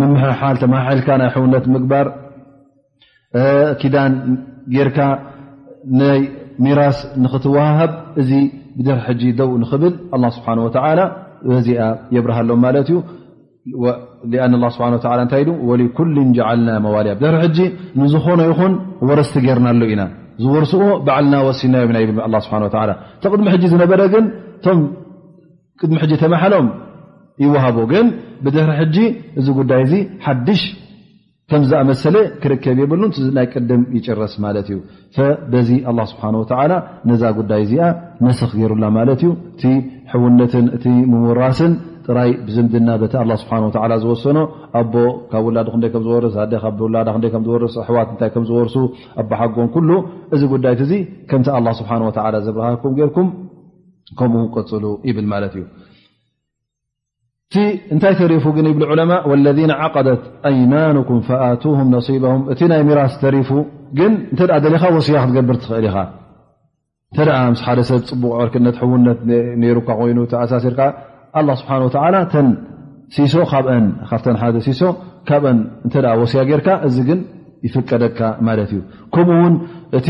ምሓ 0.00 0.40
ተማልካ 0.62 1.08
ናይ 1.22 1.28
حውነት 1.36 1.64
ምግባር 1.74 2.06
ዳን 3.94 4.12
ርካ 4.88 4.98
ሚራስ 6.64 6.98
ንክትዋሃብ 7.22 7.90
እዚ 8.20 8.30
ብድሪ 8.78 8.98
ሕጂ 9.06 9.22
ደው 9.38 9.50
ንብል 9.62 9.92
ه 10.22 10.30
ስሓه 10.36 11.06
እዚኣ 11.58 11.80
የብርሃሎም 12.14 12.60
ማት 12.64 12.76
እዩ 12.82 12.98
ታይ 15.32 15.42
ኩል 15.98 16.08
ልና 16.16 16.84
ዋልያ 16.94 17.12
ድ 17.22 17.34
ሕ 17.42 17.46
ንዝኾኖ 18.02 18.40
ይኹን 18.50 18.72
ወርስቲ 19.08 19.34
ጌርናሎ 19.46 19.82
ኢና 19.94 20.02
ዝወርስኦ 20.42 20.84
ባዓልና 21.06 21.34
ወሲናዮ 21.48 21.86
ስ 22.46 22.48
ቲቅድሚ 23.22 23.46
ሕጂ 23.54 23.64
ዝነበረ 23.74 24.00
ግን 24.14 24.24
ቶ 24.64 24.74
ድሚ 25.90 25.96
ሕ 26.02 26.08
ተመሓሎም 26.24 26.68
ይወሃቦ 27.44 27.78
ግን 27.92 28.06
ብድ 28.44 28.56
እዚ 29.40 29.46
ጉዳይ 29.60 29.84
ሓድሽ 30.26 30.60
ከምዚ 31.50 31.72
ኣመሰለ 31.80 32.16
ክርከብ 32.42 32.78
የበሉን 32.80 33.10
ናይ 33.34 33.46
ቅድም 33.54 33.82
ይጭረስ 33.96 34.32
ማለት 34.44 34.66
እዩ 34.74 34.78
በዚ 35.52 35.68
ኣላ 35.90 35.98
ስብሓን 36.12 36.36
ወተላ 36.42 36.72
ነዛ 37.08 37.22
ጉዳይ 37.36 37.60
እዚኣ 37.66 37.84
መስክ 38.26 38.52
ገሩላ 38.60 38.84
ማለት 38.96 39.20
እዩ 39.24 39.30
እቲ 39.54 39.62
ሕውነትን 40.12 40.66
እቲ 40.76 40.84
ምወራስን 41.12 41.74
ጥራይ 42.08 42.30
ብዝምድና 42.46 42.88
በቲ 43.02 43.14
ስብሓወ 43.42 43.68
ዝወሰኖ 44.02 44.38
ኣቦ 44.80 44.94
ካብ 45.30 45.44
ውላዲ 45.50 45.68
ክንደ 45.74 45.86
ከም 45.94 46.04
ዝወርስ 46.08 46.34
ደ 46.52 46.62
ብ 46.78 46.84
ውላዳ 46.86 47.08
ክ 47.16 47.32
ከዝወርሱ 47.34 47.74
ኣሕዋት 47.84 48.10
ታይ 48.22 48.28
ከም 48.34 48.44
ዝወርሱ 48.50 48.76
ኣቦሓጎን 49.22 49.70
ኩሉ 49.76 49.90
እዚ 50.36 50.42
ጉዳይትእዚ 50.54 50.92
ከምቲ 51.32 51.48
ኣላ 51.58 51.68
ስብሓንተ 51.80 52.18
ዘብረሃኩም 52.48 52.94
ገርኩም 53.00 53.30
ከምኡ 54.18 54.42
ቀፅሉ 54.56 54.84
ይብል 55.10 55.26
ማለት 55.34 55.54
እዩ 55.58 55.64
እ 57.54 57.58
እታይ 57.94 58.14
ተሪፉ 58.20 58.44
ግ 58.56 58.60
ብ 58.78 58.80
ለذ 59.46 59.60
قደት 59.94 60.22
ይማኖም 60.60 61.04
ኣ 61.42 61.44
ص 61.64 62.08
እቲ 62.52 62.60
ናይ 62.70 62.80
ራ 62.98 63.00
ተሪፉ 63.24 63.50
ግተ 63.98 64.40
ኻ 64.82 64.82
ስያ 65.06 65.18
ክትገብር 65.26 65.56
ትኽእል 65.64 65.84
ኢኻ 65.88 65.98
ሓ 67.66 67.68
ሰብ 67.90 68.00
ፅቡቅ 68.08 68.32
ርክነ 68.46 68.66
ውነት 68.92 69.20
ሩ 69.76 70.18
ሳሲር 70.52 70.74
ሶ 73.14 73.26
ሶ 74.82 74.84
ካ 75.28 75.32
ያ 76.40 76.42
ርካ 76.60 76.68
ግ 77.10 77.10
ይፍቀደካ 77.66 78.18
ማ 78.46 78.48
እዩ 78.64 78.78
ከምኡ 79.14 79.36
ውን 79.42 79.54
እቲ 79.98 80.08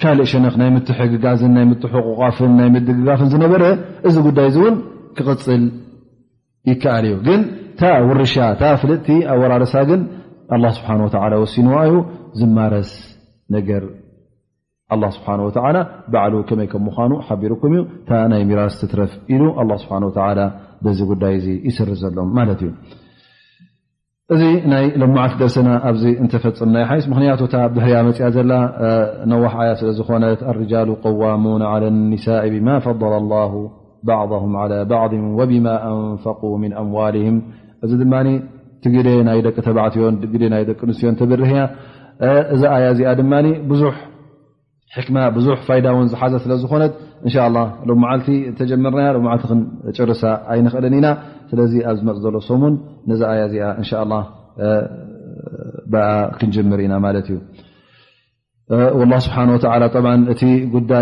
ካእ 0.00 0.18
ሽነክ 0.30 0.54
ይ 0.62 0.70
ምት 0.74 0.88
ሕግጋዝን 0.98 1.54
ቁ 1.90 1.92
ግጋፍ 2.96 3.20
ነበረ 3.44 3.62
እዚ 4.08 4.14
ጉዳይ 4.26 4.48
ውን 4.62 4.74
ክቕፅል 5.16 5.62
ይ 6.68 6.72
እዩ 7.02 7.10
ግን 7.26 7.40
ታ 7.80 7.82
ውርሻ 8.08 8.34
ታ 8.60 8.72
ፍልጥቲ 8.80 9.06
ኣ 9.32 9.34
ወራርሳ 9.42 9.74
ግን 9.90 10.00
ስብሓ 10.78 10.90
ሲንዋ 11.52 11.76
ዩ 11.90 11.94
ዝማረስ 12.40 12.90
ነገር 13.54 13.84
ስሓ 15.14 15.26
ባዕሉ 16.12 16.34
ከመይ 16.48 16.68
ም 16.74 16.84
ምኑ 16.96 17.10
ሓቢርኩም 17.28 17.72
ዩ 17.78 17.80
ታ 18.08 18.20
ናይ 18.32 18.42
ሚራስ 18.50 18.76
ትረፍ 18.92 19.12
ሉ 19.42 19.46
ስ 19.84 20.50
ዚ 20.98 21.00
ጉዳይ 21.12 21.34
ይስር 21.68 21.88
ዘሎ 22.02 22.18
ማለት 22.38 22.60
እዩ 22.66 22.70
እዚ 24.34 24.42
ናይ 24.72 24.84
ልመዓልቲ 25.00 25.34
ደርስና 25.42 25.68
ኣብዚ 25.88 26.04
እንተፈፅም 26.22 26.70
ናይ 26.76 26.84
ሓይስ 26.90 27.04
ምክንያቱ 27.12 27.40
እ 27.50 27.80
ሕርያ 27.84 27.98
መፅኣ 28.08 28.26
ዘ 28.34 28.38
ነዋሕ 29.32 29.54
ዓያ 29.62 29.70
ስለ 29.80 29.90
ዝኮነት 29.98 30.40
ርጃ 30.58 30.72
ዋሙ 31.22 31.44
ሳ 32.26 32.38
ብማ 32.54 32.68
عل 34.08 35.10
ን 35.10 36.68
ن 36.70 36.86
ዋله 36.96 37.26
እዚ 37.84 37.92
ድማ 38.02 38.14
ግ 38.84 38.94
ይ 38.98 39.02
ደቂ 39.46 39.56
ቂ 39.64 39.66
ዮ 41.30 41.36
ርያ 41.42 41.62
ዚ 42.60 43.10
ዝሓዘ 46.12 46.34
ስለዝኮነ 46.44 46.84
ተጀርና 48.58 48.86
ጭር 48.94 49.16
ይኽእልን 50.58 50.94
ኢና 50.98 51.08
ስ 51.50 51.52
ኣ 51.88 51.92
ዝመፅ 51.98 52.18
ሎ 52.36 52.40
ሙን 52.62 52.74
ዚ 53.20 53.22
ክንር 56.40 56.80
ኢና 56.86 56.94
ዩ 57.34 57.38
እ 60.44 60.52
ጉዳ 60.74 60.92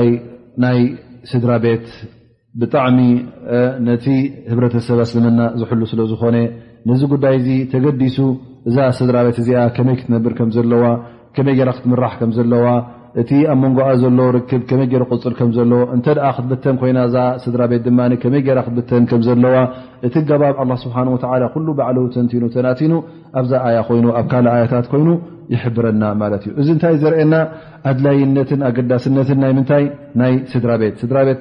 ናይ 0.65 0.79
ስድራ 1.31 1.51
ቤት 1.65 1.87
ብጣዕሚ 2.61 2.99
ነቲ 3.89 4.07
ህብረተሰብ 4.51 4.99
ኣስልምና 5.05 5.41
ዝሕሉ 5.61 5.83
ስለ 5.93 6.01
ዝኾነ 6.13 6.37
ነዚ 6.89 7.03
ጉዳይ 7.13 7.35
እዚ 7.41 7.49
ተገዲሱ 7.73 8.19
እዛ 8.69 8.77
ስድራ 8.99 9.17
ቤት 9.27 9.37
እዚኣ 9.43 9.61
ከመይ 9.77 9.97
ክትነብር 9.99 10.33
ከም 10.39 10.49
ዘለዋ 10.57 10.85
ከመይ 11.37 11.55
ጌራ 11.59 11.71
ክትምራሕ 11.77 12.13
ከም 12.21 12.31
ዘለዋ 12.39 12.65
እቲ 13.21 13.31
ኣብ 13.53 13.59
መንጎኣ 13.65 13.87
ዘሎ 14.01 14.19
ርክብ 14.37 14.63
ከመይ 14.71 14.87
ገይረ 14.93 15.05
ቅፅል 15.13 15.35
ከምዘለዎ 15.39 15.81
እንተ 15.95 16.07
ኣ 16.27 16.31
ክትበተን 16.37 16.77
ኮይና 16.81 16.99
እዛ 17.09 17.17
ስድራ 17.45 17.61
ቤት 17.73 17.83
ድማ 17.87 18.01
ከመይ 18.25 18.43
ራ 18.59 18.61
ክትበተን 18.67 19.05
ከም 19.11 19.23
ዘለዋ 19.29 19.55
እቲ 20.09 20.15
ገባብ 20.31 20.55
ኣላ 20.65 20.73
ስብሓን 20.85 21.11
ወ 21.15 21.19
ኩሉ 21.55 21.67
ባዕሉ 21.81 21.99
ተንቲኑ 22.17 22.43
ተናቲኑ 22.57 22.93
ኣብዛ 23.41 23.53
ኣያ 23.71 23.79
ኮይኑ 23.89 24.07
ኣብ 24.21 24.27
ካልእ 24.33 24.53
ኣያታት 24.57 24.89
ኮይኑ 24.95 25.09
ይሕብረና 25.55 26.03
ማለት 26.23 26.43
እዩ 26.49 26.55
እዚ 26.63 26.69
እንታይእ 26.77 26.99
ዘርአየና 27.05 27.35
ኣድላይነትን 27.93 28.61
ኣገዳስነትን 28.71 29.41
ናይ 29.45 29.55
ምንታይ 29.59 29.87
ናይ 30.23 30.35
ስድራ 30.55 30.71
ቤት 30.83 30.97
ስድራ 31.05 31.19
ቤት 31.31 31.41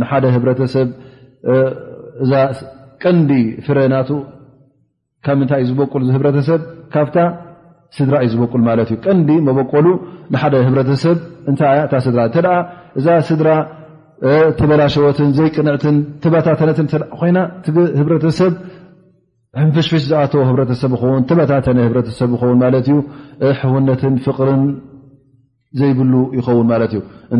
ንሓደ 0.00 0.24
ህብረተሰብ 0.36 0.88
እዛ 2.24 2.32
ቀንዲ 3.02 3.32
ፍረ 3.66 3.78
ናቱ 3.92 4.10
ካብ 5.24 5.36
ምንታይ 5.40 5.60
እዩ 5.64 5.68
ዝበቁል 5.70 6.04
ህረተሰብ 6.16 6.60
ካብታ 6.94 7.16
ስድራ 7.96 8.14
እዩ 8.24 8.28
ዝበቁል 8.34 8.62
ማለት 8.68 8.88
እዩ 8.94 8.98
ቀንዲ 9.06 9.28
መበቆሉ 9.48 9.86
ንሓደ 10.32 10.54
ህብረተሰብ 10.68 11.18
እታይእ 11.50 12.00
ስድራ 12.06 12.22
ተ 12.34 12.42
እዛ 12.98 13.06
ስድራ 13.28 13.50
ተበላሸወትን 14.58 15.28
ዘይቅንዕትን 15.38 15.96
ተበታተነትን 16.22 16.86
ኮይና 17.18 17.38
ህረተሰብ 18.00 18.54
ንፍሽፍሽ 19.68 20.02
ዝኣተዎ 20.10 20.40
ህረተሰብ 20.48 20.90
ዝኸውን 20.94 21.22
ተበታተነ 21.28 21.78
ህረተሰብ 21.90 22.28
ዝኸውን 22.34 22.58
ማለት 22.64 22.86
እዩ 22.92 22.96
ሕውነትን 23.60 24.14
ፍቅርን 24.24 24.62
ዘይብሉ 25.78 26.12
ይኸውን 26.38 26.66
ማለት 26.72 26.90
እዩ 26.94 27.00
እ 27.36 27.38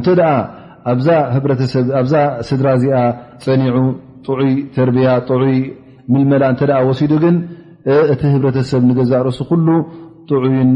ኣብዛ 0.90 2.16
ስድራ 2.48 2.68
እዚኣ 2.78 2.96
ፀኒዑ 3.44 3.76
ጥዑይ 4.26 4.52
ተርብያ 4.74 5.08
ጥዑይ 5.28 5.56
ምልመላ 6.12 6.44
እንተ 6.52 6.60
ወሲዱ 6.88 7.12
ግን 7.24 7.36
እቲ 8.14 8.20
ህብረተሰብ 8.34 8.82
ንገዛ 8.88 9.12
ርሱ 9.26 9.38
ኩሉ 9.50 9.68
ጥዑይን 10.30 10.70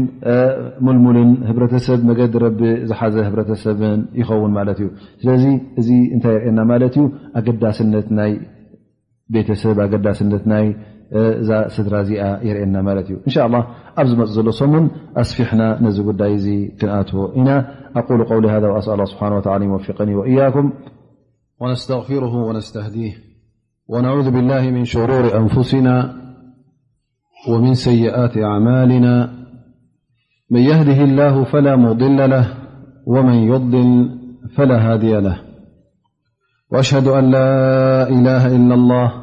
ሙልሙልን 0.85 1.31
ህብረተሰብ 1.49 1.99
መገዲ 2.09 2.33
ረቢ 2.45 2.61
ዝሓዘ 2.89 3.15
ህብረተሰብን 3.27 3.99
ይኸውን 4.19 4.51
ማለት 4.57 4.77
እዩ 4.83 4.87
ስለዚ 5.21 5.43
እዚ 5.81 5.89
እንታይ 6.15 6.35
የርኤየና 6.37 6.59
ማለት 6.71 6.95
እዩ 6.99 7.05
ኣገዳስነት 7.39 8.07
ናይ 8.19 8.31
ቤተሰብ 9.35 9.77
ኣገዳስነትናይ 9.85 10.65
رإن 11.13 11.69
شاء 13.27 13.45
الله 13.45 13.65
لص 13.99 14.63
أسفن 15.17 15.57
نلي 15.81 16.77
ن 17.35 17.83
أقول 17.97 18.23
قول 18.25 18.45
هذا 18.45 18.67
وأسأل 18.67 18.93
الله 18.93 19.05
سبحانه 19.05 19.35
وتعالى 19.37 19.67
وفقني 19.67 20.15
وإياكم 20.15 20.73
ونستغفره 21.61 22.35
ونستهديه 22.35 23.13
ونعوذ 23.87 24.31
بالله 24.31 24.61
من 24.61 24.85
شرور 24.85 25.37
أنفسنا 25.37 26.13
ومن 27.49 27.73
سيئات 27.73 28.37
أعمالنا 28.37 29.31
من 30.51 30.59
يهده 30.59 31.03
الله 31.03 31.43
فلا 31.43 31.75
مضل 31.75 32.29
له 32.29 32.47
ومن 33.05 33.33
يضلل 33.33 34.19
فلا 34.57 34.95
هدي 34.95 35.13
له 35.19 35.39
وأشهد 36.71 37.07
أن 37.07 37.31
لا 37.31 38.09
إله 38.09 38.47
إلا 38.55 38.73
الله 38.73 39.22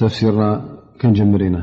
تفسرنا 0.00 0.60
كنجمرنا 1.00 1.62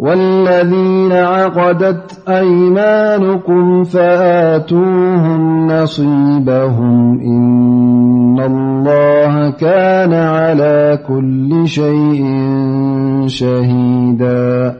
والذين 0.00 1.12
عقدت 1.12 2.28
أيمانكم 2.28 3.84
فآتوهم 3.84 5.66
نصيبهم 5.66 7.20
إن 7.20 8.40
الله 8.40 9.50
كان 9.50 10.12
على 10.12 10.98
كل 11.08 11.68
شيء 11.68 12.26
شهيدا 13.26 14.74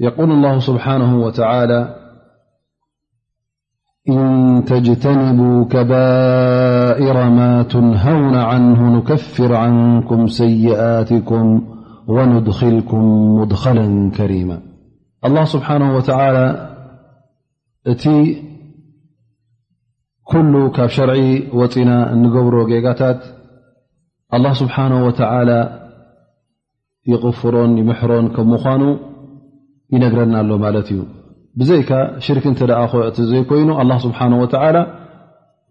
يقول 0.00 0.30
الله 0.32 0.58
سبحانه 0.58 1.18
وتعالى 1.24 1.94
إن 4.08 4.62
تجتنبوا 4.66 5.64
كبائر 5.64 7.30
ما 7.30 7.62
تنهون 7.62 8.34
عنه 8.34 8.96
نكفر 8.98 9.54
عنكم 9.54 10.26
سيئاتكم 10.26 11.68
وندخلكم 12.08 13.04
مدخلا 13.40 14.10
كريما 14.16 14.62
الله 15.24 15.44
سبحانه 15.44 15.96
وتعالى 15.96 16.76
ت 17.86 18.08
كل 20.24 20.68
كف 20.74 20.90
شرعي 20.90 21.48
وطنا 21.54 22.14
نجبر 22.14 22.54
جتات 22.70 23.20
الله 24.34 24.52
سبحانه 24.52 25.06
وتعالى 25.06 25.60
يغفرن 27.06 27.78
يمحرن 27.78 28.28
كمانو 28.36 28.98
ይነግረናሎ 29.94 30.50
ማለት 30.64 30.86
እዩ 30.94 31.00
ብዘይ 31.60 31.82
ሽርክ 32.26 32.44
እተ 33.08 33.18
ዘይኮይኑ 33.30 33.70
ስብሓ 34.06 34.18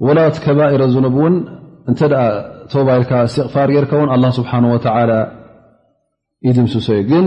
ወላት 0.06 0.36
ከባሮ 0.44 0.82
ዘነውን 0.94 1.36
እተ 1.92 2.00
ተባይልካ 2.72 3.12
ስትቕፋር 3.34 3.70
ጌርካ 3.76 3.92
ን 4.08 4.32
ስሓ 4.38 4.52
ይድምስሰዩ 6.48 6.98
ግን 7.10 7.26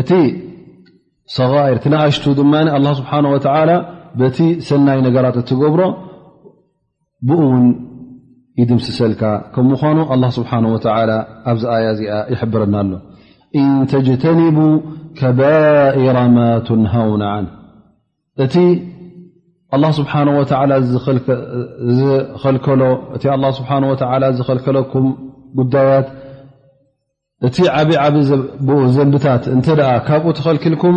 እቲ 0.00 0.10
ሰይር 1.36 1.78
ትነኣሽቱ 1.84 2.24
ድማ 2.38 2.54
ስብሓ 3.00 3.12
በቲ 4.20 4.38
ሰናይ 4.68 4.98
ነገራት 5.06 5.36
እትገብሮ 5.40 5.82
ብኡ 7.28 7.40
ውን 7.50 7.64
ይድምስሰልካ 8.60 9.22
ከምምኳኑ 9.54 9.98
ስብሓ 10.38 10.50
ኣብዚ 11.50 11.64
ኣያ 11.76 11.86
እዚ 11.96 12.00
ይብረና 12.34 12.74
ኣሎ 12.82 12.92
إن 13.56 13.86
تجتنبوا 13.86 14.80
كبائر 15.16 16.28
ما 16.28 16.58
تنهون 16.58 17.22
عنه 17.22 17.48
الله 19.74 19.90
سه 19.90 20.24
له 20.24 20.44
سهوت 24.38 24.68
لكم 24.68 25.04
يت 25.58 25.76
بنبت 28.56 29.26
ت 29.64 29.70
ب 30.24 30.30
تلكلكم 30.32 30.94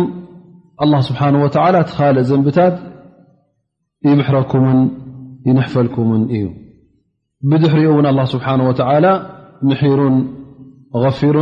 الله 0.82 1.00
سبانه 1.00 1.38
وتعالى 1.44 1.78
تال 1.84 2.16
نبت 2.40 2.58
يمحركم 4.10 4.64
ينحفلكمن 5.48 6.22
بدحر 7.50 7.78
ن 8.02 8.06
الله 8.12 8.24
سبانه 8.34 8.64
وتعالى 8.68 9.12
محر 9.68 10.00
غفر 11.04 11.36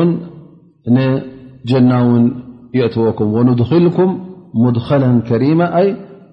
ንጀና 0.96 1.92
ውን 2.08 2.24
ይእትወኩም 2.78 3.28
ንድኪልኩም 3.48 4.10
ሙድኸለ 4.62 5.02
ከሪማ 5.28 5.60
ኣይ 5.80 5.88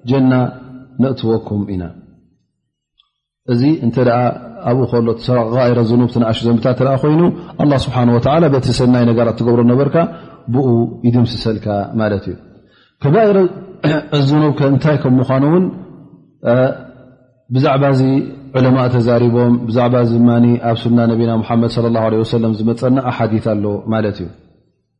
ጀና 0.09 0.31
ንእትወኩም 1.03 1.61
ኢና 1.73 1.83
እዚ 3.53 3.61
እንተ 3.85 3.95
ኣብኡ 4.69 4.91
ሎ 5.07 5.11
ባረ 5.55 5.79
ኑብ 6.01 6.09
ንኣሽ 6.21 6.39
ዘንብታት 6.47 6.79
ኮይኑ 7.01 7.21
ስብሓ 7.85 7.97
ወ 8.15 8.19
በቲ 8.53 8.67
ሰናይ 8.79 9.03
ነራት 9.09 9.35
ትገብሮ 9.39 9.61
ነበርካ 9.71 9.95
ብኡ 10.53 10.67
ይድምስሰልካ 11.07 11.67
ማለት 12.01 12.25
እዩ 12.31 12.35
ከባረ 13.03 13.37
ኑብ 14.43 14.59
እንታይ 14.73 14.97
ከምምኳኑውን 15.03 15.65
ብዛዕባዚ 17.55 18.01
ዕለማእ 18.59 18.87
ተዛሪቦም 18.95 19.53
ብዛዕባ 19.67 19.95
ዚ 20.09 20.15
ማ 20.29 20.37
ኣብ 20.69 20.77
ስና 20.83 20.99
ነብና 21.11 21.31
መድ 21.63 21.69
ሰለም 22.33 22.53
ዝመፀና 22.61 22.97
ኣሓዲ 23.11 23.33
ኣሎ 23.53 23.65
ማለት 23.93 24.17
እዩ 24.23 24.27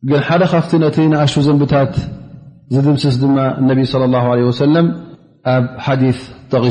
ن 0.10 0.14
حل 0.28 0.44
خافتنتين 0.52 1.14
أشزمبتات 1.24 1.94
زدم 2.74 2.96
سدم 3.04 3.40
النبي-صلى 3.62 4.06
الله 4.08 4.20
عليه 4.32 4.44
وسلم 4.52 4.86
حديث 5.86 6.18
طغ 6.52 6.64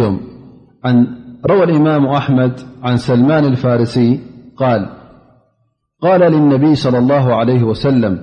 يوم 0.00 0.16
روى 1.50 1.64
الإمام 1.68 2.02
أحمد 2.06 2.52
عن 2.82 2.96
سلمان 2.96 3.44
الفارسي 3.44 4.10
قال 4.56 4.80
قال 6.04 6.20
للنبي- 6.34 6.74
صلى 6.84 6.98
الله 6.98 7.24
عليه 7.34 7.62
وسلم 7.70 8.14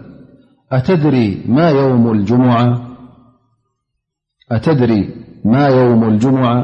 أتدري 0.72 1.28
ما 1.48 1.70
يوم 5.80 6.04
الجمعة 6.12 6.58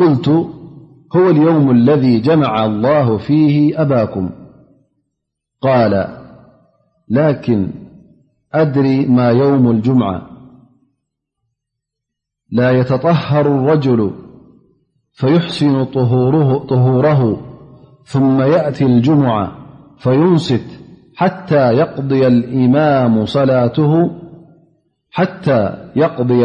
قلت 0.00 0.28
هو 1.16 1.24
اليوم 1.34 1.66
الذي 1.70 2.20
جمع 2.20 2.52
الله 2.66 3.18
فيه 3.26 3.56
أباكم 3.82 4.30
قال 5.60 5.94
لكن 7.08 7.70
أدري 8.54 9.06
ما 9.06 9.28
يوم 9.28 9.70
الجمعة 9.70 10.22
لا 12.52 12.70
يتطهر 12.70 13.40
الرجل 13.46 14.10
فيحسن 15.12 15.84
طهوره 16.68 17.40
ثم 18.04 18.40
يأتي 18.40 18.86
الجمعة 18.86 19.52
فينست 19.98 20.64
حتى 21.16 21.72
يقضي 21.74 22.26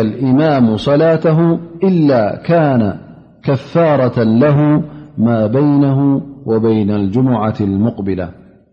الإمام 0.01 0.77
صلاته 0.77 1.59
إلا 1.83 2.35
كان 2.43 2.97
كفارة 3.43 4.23
له 4.23 4.83
ما 5.17 5.47
بينه 5.47 6.21
وبين 6.45 6.91
الجمعة 6.91 7.55
المقبلة 7.61 8.29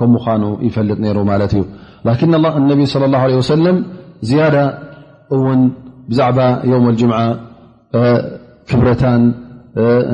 ከ 0.00 0.04
ኑ 0.42 0.46
ይፈልጥ 0.66 0.98
ሩ 1.18 1.20
ማት 1.30 1.52
እዩ 1.58 1.62
ነ 2.32 2.36
صى 2.90 2.98
اله 3.08 3.24
ለም 3.66 3.76
ዝያዳ 4.28 4.56
ውን 5.44 5.60
ብዛዕባ 6.10 6.38
الጅም 6.66 7.12
ክብረታ 8.70 9.02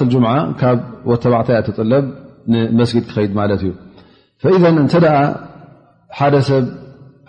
ሰ 0.00 0.18
ም 0.24 0.26
ካብ 0.60 0.78
ወተባዕታ 1.10 1.48
ፅለብ 1.78 2.04
ንመስጊድ 2.52 3.04
ክኸይድ 3.10 3.30
ማት 3.38 3.50
እዩ 3.56 3.64
ذ 4.64 4.64
እንተ 4.84 4.94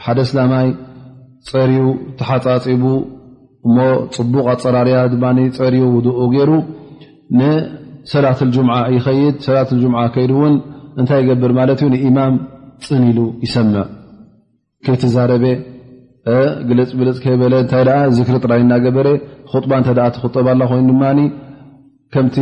ሓደ 0.05 0.19
ስላይ 0.29 0.67
ፀርዩ 1.49 1.79
ተሓፃፂቡ 2.19 2.83
እሞ 3.67 3.77
ፅቡቅ 4.15 4.45
ኣፀራርያ 4.53 4.97
ድ 5.13 5.15
ፀር 5.57 5.75
ድኡ 6.05 6.19
ገይሩ 6.35 6.51
ንሰላት 7.39 8.41
ምዓ 8.69 8.77
ይ 8.95 8.99
ሰ 9.45 9.77
ም 9.93 10.05
ከይውን 10.17 10.53
እንታይ 11.01 11.19
ይገብር 11.23 11.51
ማት 11.59 11.71
እዩ 11.79 11.87
ንእማም 11.95 12.35
ፅን 12.85 13.03
ሉ 13.17 13.19
ይሰምዕ 13.45 13.85
ከይትዛረበ 14.85 15.43
ግልፅ 16.69 16.91
ብልፅ 16.99 17.17
ከይበለ 17.23 17.53
እታይ 17.63 17.87
ዚክሪጥራይ 18.17 18.61
እና 18.65 18.73
ገበረ 18.85 19.07
ባ 19.71 19.77
እ 19.81 20.07
ትክጠበላ 20.15 20.61
ኮይኑ 20.71 20.85
ድማ 20.91 21.03
ከምቲ 22.13 22.35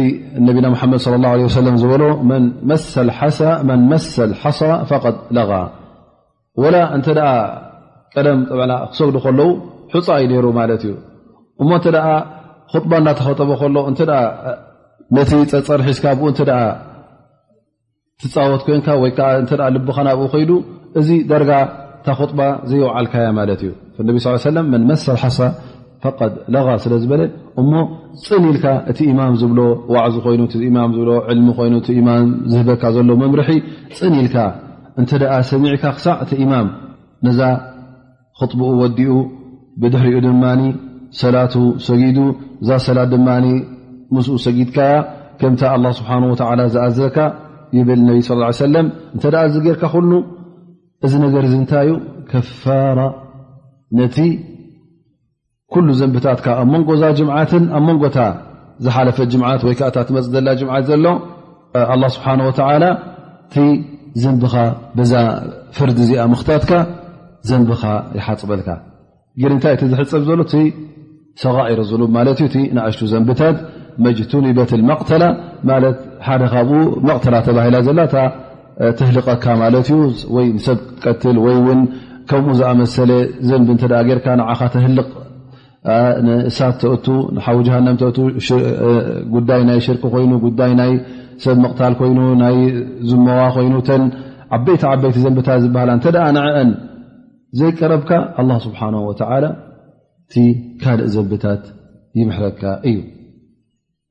ነቢና 0.48 0.68
ሓመድ 0.82 1.02
ለ 1.24 1.32
ለ 1.68 1.74
ዝበሎ 1.84 2.04
መን 2.30 2.44
መሰል 2.72 3.10
ሓሳ 4.44 4.62
ፈቀ 4.90 5.06
ለ 5.38 5.40
ወላ 6.64 6.76
እንተ 6.96 7.08
ቀደም 8.16 8.40
ክሰጉዱ 8.92 9.16
ከለዉ 9.24 9.50
ሕፃ 9.94 10.08
እዩ 10.26 10.32
ይሩ 10.40 10.46
ማለት 10.60 10.84
እዩ 10.88 10.94
እሞ 11.62 11.70
እተ 11.80 11.90
ባ 12.92 13.00
እዳተኸጠበ 13.04 13.50
ከሎ 13.62 13.76
ነቲ 15.16 15.32
ፀፀርሒዝካ 15.56 16.06
ብ 16.20 16.34
ትፃወት 18.22 18.62
ኮይን 18.68 18.84
ወይ 19.04 19.12
ልብኸና 19.76 20.10
ብኡ 20.20 20.28
ኮይ 20.36 20.46
እዚ 21.00 21.10
ደረጋ 21.32 21.52
ታ 22.08 22.14
ባ 22.40 22.42
ዘይወዓልካያ 22.70 23.28
ማት 23.38 23.50
እዩ 23.56 23.72
ነ 24.08 24.58
መን 24.74 24.82
መሰ 24.90 25.06
ሓሳ 25.24 25.40
ለ 26.54 26.62
ስለ 26.84 26.94
ዝበለ 27.04 27.22
እሞ 27.62 27.72
ፅኒ 28.26 28.44
ኢልካ 28.52 28.66
እቲ 28.92 29.00
ማ 29.20 29.24
ዝብ 29.42 29.54
ዕዚ 30.08 30.16
ይኑ 30.34 30.40
ማ 30.76 30.84
ልሚ 30.98 31.80
ይ 31.98 32.02
ማ 32.08 32.14
ዝህበካ 32.52 32.84
ዘ 32.96 33.04
መምርሒ 33.24 33.50
ፅን 34.00 34.14
ኢልካ 34.22 34.36
እተ 35.04 35.12
ሰሚዕካ 35.52 35.86
ክሳዕ 35.96 36.16
እቲ 36.26 36.32
ማም 36.52 36.68
ዛ 37.40 37.50
ክቡኡ 38.40 38.70
ወዲኡ 38.82 39.12
ብድሕሪኡ 39.82 40.20
ድማ 40.28 40.44
ሰላቱ 41.22 41.54
ሰጊዱ 41.88 42.18
እዛ 42.62 42.70
ሰላት 42.88 43.10
ድማ 43.16 43.28
ምስ 44.16 44.28
ሰጊድካያ 44.46 44.94
ከም 45.40 45.54
ስብሓ 46.00 46.12
ዝኣዘካ 46.76 47.18
ብ 47.88 47.90
ለ 48.08 48.12
እ 48.20 48.22
ዚርካ 49.56 49.86
እዚ 51.06 51.14
ነገር 51.26 51.44
እንታይዩ 51.50 51.90
ከፋራ 52.32 53.00
ነቲ 53.98 54.18
ኩሉ 55.74 55.88
ዘንብታትካ 56.00 56.48
ኣብ 56.62 56.68
መንጎዛ 56.74 57.02
ዓትን 57.42 57.64
ኣብ 57.78 57.84
መንጎታ 57.90 58.18
ዝሓለፈ 58.86 59.18
ዓት 59.52 59.62
ወይዓ 59.68 59.88
ትመፅላ 60.08 60.48
ዓት 60.78 60.86
ዘሎ 60.90 61.06
ስብሓ 62.16 62.70
ቲ 63.54 63.64
ዘንብኻ 64.22 64.56
ዛ 65.12 65.14
ፍርዲ 65.78 65.98
እዚኣ 66.06 66.22
ምክታትካ 66.34 66.74
ዘንቢኻ 67.50 67.84
ይሓፅበልካ 68.18 68.70
ግ 69.42 69.44
ታይ 69.64 69.74
እቲ 69.76 69.82
ዝሕፀብ 69.92 70.22
ዘሎ 70.30 70.42
ሰኢር 71.42 71.80
ሉ 72.00 72.04
ማ 72.16 72.22
ንእሽ 72.76 73.00
ዘንብታት 73.14 73.58
መጅቱኒበት 74.06 74.72
መተላ 74.90 75.24
ሓደካብኡ 76.28 76.78
መቕተላ 77.10 77.36
ተባላ 77.48 77.76
ዘላ 77.88 78.00
ተህልቀካ 79.00 79.46
ማለት 79.64 79.88
እዩ 79.92 80.00
ወይ 80.36 80.48
ንሰብ 80.58 80.80
ትቀትል 80.96 81.38
ወይ 81.46 81.58
ውን 81.68 81.80
ከምኡ 82.30 82.54
ዝኣመሰለ 82.60 83.12
ዘንቢ 83.50 83.68
እንተ 83.76 83.84
ጌርካ 84.10 84.28
ንዓኻ 84.40 84.62
ተህልቅ 84.74 85.08
እሳት 86.50 86.76
ተቱ 86.82 87.08
ሓዊ 87.46 87.58
ጃሃንም 87.68 87.98
ጉዳይ 89.36 89.62
ናይ 89.70 89.80
ሽርቂ 89.86 90.04
ኮይኑ 90.16 90.32
ዳ 90.62 90.70
ይ 90.72 90.94
ሰብ 91.44 91.58
ምቕታል 91.64 91.94
ኮይኑ 92.02 92.20
ናይ 92.44 92.58
ዝመዋ 93.10 93.40
ኮይኑ 93.58 93.76
ተን 93.90 94.04
ዓበይቲ 94.58 94.84
ዓበይቲ 94.92 95.18
ዘንብታት 95.26 95.60
ዝበሃላ 95.66 95.90
እንተደኣ 95.98 96.26
ንዕአን 96.38 96.70
ዘይቀረብካ 97.60 98.12
ኣ 98.42 98.60
ስብሓ 98.68 98.82
ወ 99.10 99.12
እቲ 99.26 100.46
ካልእ 100.82 101.10
ዘንብታት 101.16 101.64
ይምሕረካ 102.20 102.62
እዩ 102.90 102.98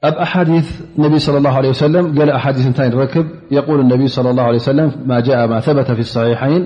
أب 0.04 0.12
أحاديث 0.14 0.80
انبي 0.98 1.18
صلى 1.18 1.38
الله 1.38 1.54
عليه 1.58 1.68
وسلم 1.74 2.04
ل 2.18 2.20
حاديث 2.44 2.66
ت 2.78 2.80
نركب 2.94 3.26
يقول 3.58 3.78
النبي 3.84 4.06
صلى 4.16 4.28
الله 4.32 4.44
عليه 4.48 4.60
وسلم 4.62 4.88
ما 5.10 5.18
جاء 5.28 5.40
ما 5.52 5.58
ثب 5.66 5.78
في 5.98 6.02
الصحيحين 6.08 6.62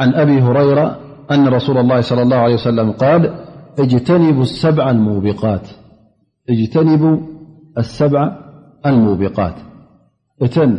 عن 0.00 0.10
أبي 0.22 0.36
هريرة 0.46 0.86
أن 1.34 1.44
رسول 1.58 1.76
الله 1.82 1.98
صلى 2.10 2.22
الله 2.26 2.36
عليه 2.44 2.56
وسلم 2.60 2.88
قال 3.04 3.22
اجتنب 3.84 4.38
السبع 7.78 8.24
الموبقات 8.90 9.56
ن 10.68 10.70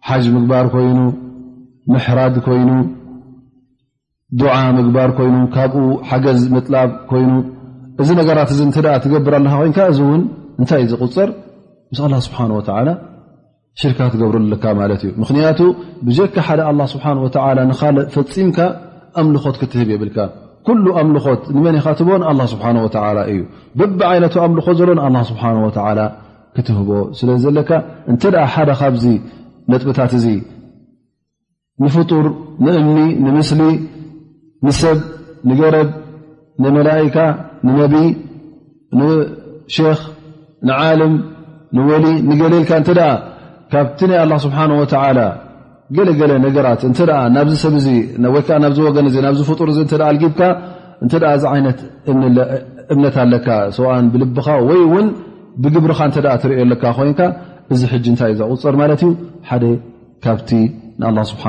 ሓጅ 0.09 0.24
ምግባር 0.36 0.66
ኮይኑ 0.74 0.99
ምሕራድ 1.93 2.34
ኮይኑ 2.47 2.70
ዱዓ 4.40 4.55
ምግባር 4.78 5.11
ኮይኑ 5.18 5.36
ካብኡ 5.55 5.74
ሓገዝ 6.09 6.40
ምጥላብ 6.55 6.90
ኮይኑ 7.11 7.32
እዚ 8.03 8.09
ነገራት 8.20 8.51
እ 8.55 8.57
እ 8.66 8.99
ትገብር 9.05 9.34
ኣለካ 9.38 9.55
ኮይንካ 9.61 9.78
እዚ 9.93 10.01
እውን 10.07 10.22
እንታይ 10.61 10.80
እዩ 10.86 10.90
ዝቁፅር 10.93 11.28
ምስ 11.90 11.99
ኣ 12.07 12.09
ስብሓ 12.28 12.38
ወ 12.57 12.61
ሽርካ 13.80 13.98
ትገብሩለካ 14.14 14.64
ማለት 14.78 15.02
እዩ 15.06 15.10
ምክንያቱ 15.22 15.60
ብጀካ 16.06 16.34
ሓደ 16.48 16.60
ስብሓ 16.94 17.04
ንካእ 17.68 17.96
ፈፂምካ 18.14 18.58
ኣምልኾት 19.20 19.56
ክትህብ 19.60 19.88
የብልካ 19.94 20.18
ኩሉ 20.66 20.84
ኣምልኾት 21.02 21.42
ንመን 21.56 21.76
ይካትቦንኣ 21.78 22.28
ስብሓ 22.52 22.66
እዩ 23.32 23.38
በብ 23.78 23.98
ዓይነት 24.10 24.34
ኣምልኾት 24.46 24.76
ዘሎ 24.80 24.90
ኣ 25.06 25.22
ስብሓ 25.30 25.44
ክትህቦ 26.56 26.90
ስለ 27.18 27.28
ዘለካ 27.44 27.70
እንተ 28.12 28.22
ሓደ 28.54 28.70
ካብዚ 28.80 29.04
ነጥብታት 29.72 30.12
እዚ 30.18 30.26
ንፍጡር 31.82 32.26
ንእምኒ 32.64 33.00
ንምስሊ 33.24 33.60
ንሰብ 34.66 34.98
ንገረብ 35.50 35.88
ንመላካ 36.62 37.16
ንነቢ 37.66 37.94
ንክ 38.98 39.80
ንዓልም 40.68 41.14
ንወሊ 41.76 42.06
ንገሌልካ 42.28 42.70
ካብቲ 43.72 44.00
ናይ 44.10 44.18
ኣه 44.24 44.38
ስብሓه 44.44 44.62
ገለገለ 45.96 46.32
ነገራት 46.46 46.82
ናብ 47.36 47.48
ሰብ 47.62 47.74
ና 48.22 48.24
ገን 48.96 49.08
ና 49.24 49.32
ፍጡር 49.50 49.70
ጊብካ 50.22 50.40
ዚ 51.42 51.44
ይነት 51.58 51.78
እምነት 52.92 53.16
ኣለካ 53.24 53.48
ን 54.04 54.06
ብልብኻ 54.12 54.48
ወይ 54.68 54.80
ን 55.04 55.08
ብግብርኻ 55.62 56.00
ትሪዮኣለካ 56.42 56.82
ኮይንካ 56.98 57.20
እዚ 57.72 57.82
ታይ 58.20 58.30
እዩ 58.34 58.38
ዘቁፀር 58.52 58.74
ማት 58.80 58.90
እዩ 59.02 59.10
ሓደ 59.50 59.64
ካብቲ 60.24 60.50
ን 61.00 61.18
ስብሓ 61.30 61.44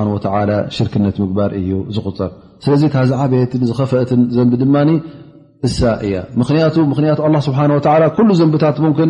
ሽርክነት 0.75 1.15
ምግባር 1.23 1.51
እዩ 1.59 1.69
ዝቁፅር 1.97 2.31
ስለዚ 2.65 2.83
ታዚ 2.95 3.09
ዓበየት 3.21 3.53
ዝፈት 3.69 4.11
ዘንቢ 4.35 4.53
ድማ 4.63 4.75
እሳ 5.69 5.79
እያ 6.07 6.17
ክ 7.23 7.41
ስብ 7.47 8.31
ዘንብታት 8.41 8.79
ን 8.85 9.09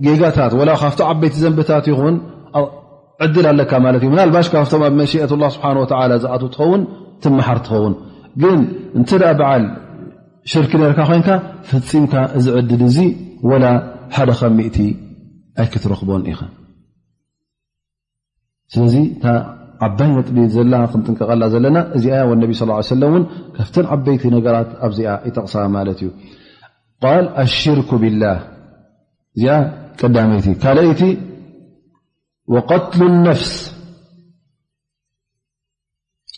ካ 0.00 1.04
ዓበይቲ 1.12 1.34
ዘንታት 1.44 1.86
ይ 1.92 1.96
ድል 3.34 3.46
ኣለካ 3.50 3.72
ባሽም 3.84 4.14
ኣብ 4.88 4.94
መ 5.00 5.04
ዝኣ 5.12 6.34
ትኸን 6.54 6.82
ትመር 7.22 7.58
ትኸውን 7.66 7.94
ግን 8.42 8.58
እተ 9.00 9.10
በዓል 9.40 9.64
ሽርክ 10.52 10.72
ር 10.90 10.92
ኮን 11.08 11.20
ፍምካ 11.88 12.14
ዚ 12.44 12.48
ዕድል 12.60 12.82
ሓደ 14.16 14.30
ከ 14.40 14.50
ኣይክትረክቦን 15.62 16.22
ኢ 16.32 16.34
ስለዚ 18.72 18.94
ዓባይ 19.86 20.10
ዘ 20.54 20.58
ክጥንቀቀላ 20.92 21.42
ዘለና 21.54 21.78
እዚ 21.96 22.04
ካፍ 23.56 23.68
ዓበይቲ 23.96 24.24
ነራት 24.34 24.70
ኣዚ 24.86 24.98
ይተቕ 25.28 25.48
እዩ 25.92 26.08
ብ 28.04 28.48
እዚ 29.36 29.44
ቀይቲ 30.62 31.00
ካأቲ 31.00 31.00
مق 32.52 33.40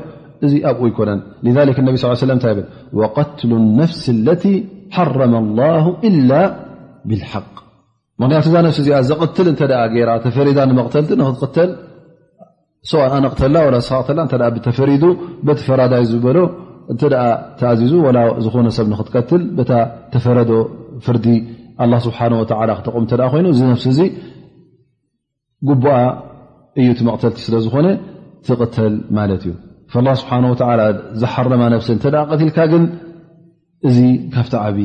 እዚ 0.47 0.55
ኣብ 0.70 0.79
ይነ 0.89 1.11
لذ 1.45 1.79
ነ 1.87 1.89
صل 2.03 2.31
ي 2.31 2.64
و 2.99 3.03
قل 3.16 3.26
الف 3.57 4.03
الت 4.14 4.45
حرم 4.97 5.33
الله 5.43 5.85
إلا 6.09 6.41
بالحق 7.09 7.57
ምክንያቱ 8.23 8.45
እዛ 8.51 8.57
ነፍሲ 8.66 8.79
እዚኣ 8.83 8.97
ዘቅትል 9.11 9.49
ተ 9.59 9.62
ራ 10.09 10.11
ተፈሪዳ 10.25 10.59
ንመተልቲ 10.71 11.11
ንክትተል 11.21 11.71
ሰነተላ 12.91 13.57
ስ 13.89 14.01
ተላ 14.31 14.49
ተፈሪዱ 14.66 15.05
በተፈራዳይ 15.47 16.05
ዝበሎ 16.12 16.39
እ 16.93 16.97
ተኣዚዙ 17.61 17.93
ዝነ 18.57 18.66
ሰብ 18.79 18.87
ክትቀትል 19.01 19.43
ተፈረዶ 20.12 20.51
ፍርዲ 21.07 21.27
ስሓ 22.05 22.19
ክጠሙ 22.85 22.97
ኮይኑ 23.33 23.47
እዚ 23.55 23.61
ነሲ 23.73 23.99
ጉቡኣ 25.69 25.95
እዩ 26.81 26.89
ቲ 26.99 27.05
መቕተልቲ 27.09 27.39
ስለዝኾነ 27.47 27.87
ትቕተል 28.49 28.95
ማለት 29.19 29.43
እዩ 29.49 29.55
ስሓ 29.95 30.39
ዝሓረማ 31.23 31.62
ቀትልካ 32.33 32.59
ግን 32.73 32.85
እዚ 33.89 33.99
ካብቲ 34.37 34.55
ዓብ 34.69 34.79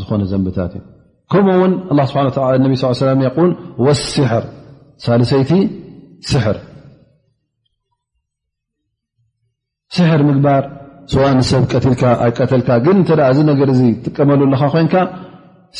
ዝኾነ 0.00 0.22
ዘንብታት 0.32 0.72
እዩ 0.80 0.84
ከምኡውን 1.32 1.72
ስብሓ 2.10 2.20
ነብ 2.64 2.74
ስ 3.00 3.12
ን 3.48 3.50
ወስሕር 3.86 4.44
ሳልሰይቲ 5.04 5.50
ስሕር 6.30 6.56
ስሕር 9.96 10.20
ምግባር 10.28 10.62
ስዋኒሰብ 11.12 11.62
ትልካ 11.84 12.02
ኣይቀተልካ 12.24 12.68
ግን 12.86 12.98
ተ 13.08 13.14
እዚ 13.32 13.38
ነገር 13.50 13.68
ትጥቀመሉኣለካ 13.80 14.62
ኮይንካ 14.74 14.94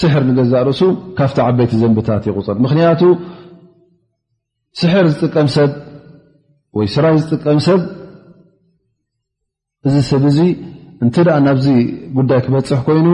ስሕር 0.01 0.22
ንገዛ 0.28 0.53
ርእሱ 0.66 0.80
ካብቲ 1.18 1.38
ዓበይቲ 1.47 1.72
ዘንብታት 1.82 2.24
ይቁፅር 2.28 2.57
ምክንያቱ 2.64 3.03
ስሕር 4.80 5.05
ዝጥቀም 5.12 5.49
ሰብ 5.57 5.70
ወይ 6.78 6.88
ስራይ 6.94 7.16
ዝጥቀም 7.22 7.59
ሰብ 7.68 7.80
እዚ 9.88 9.94
ሰብ 10.11 10.22
እዙ 10.30 10.38
እንተ 11.05 11.16
ናብዚ 11.47 11.66
ጉዳይ 12.18 12.40
ክበፅሕ 12.47 12.80
ኮይኑ 12.88 13.07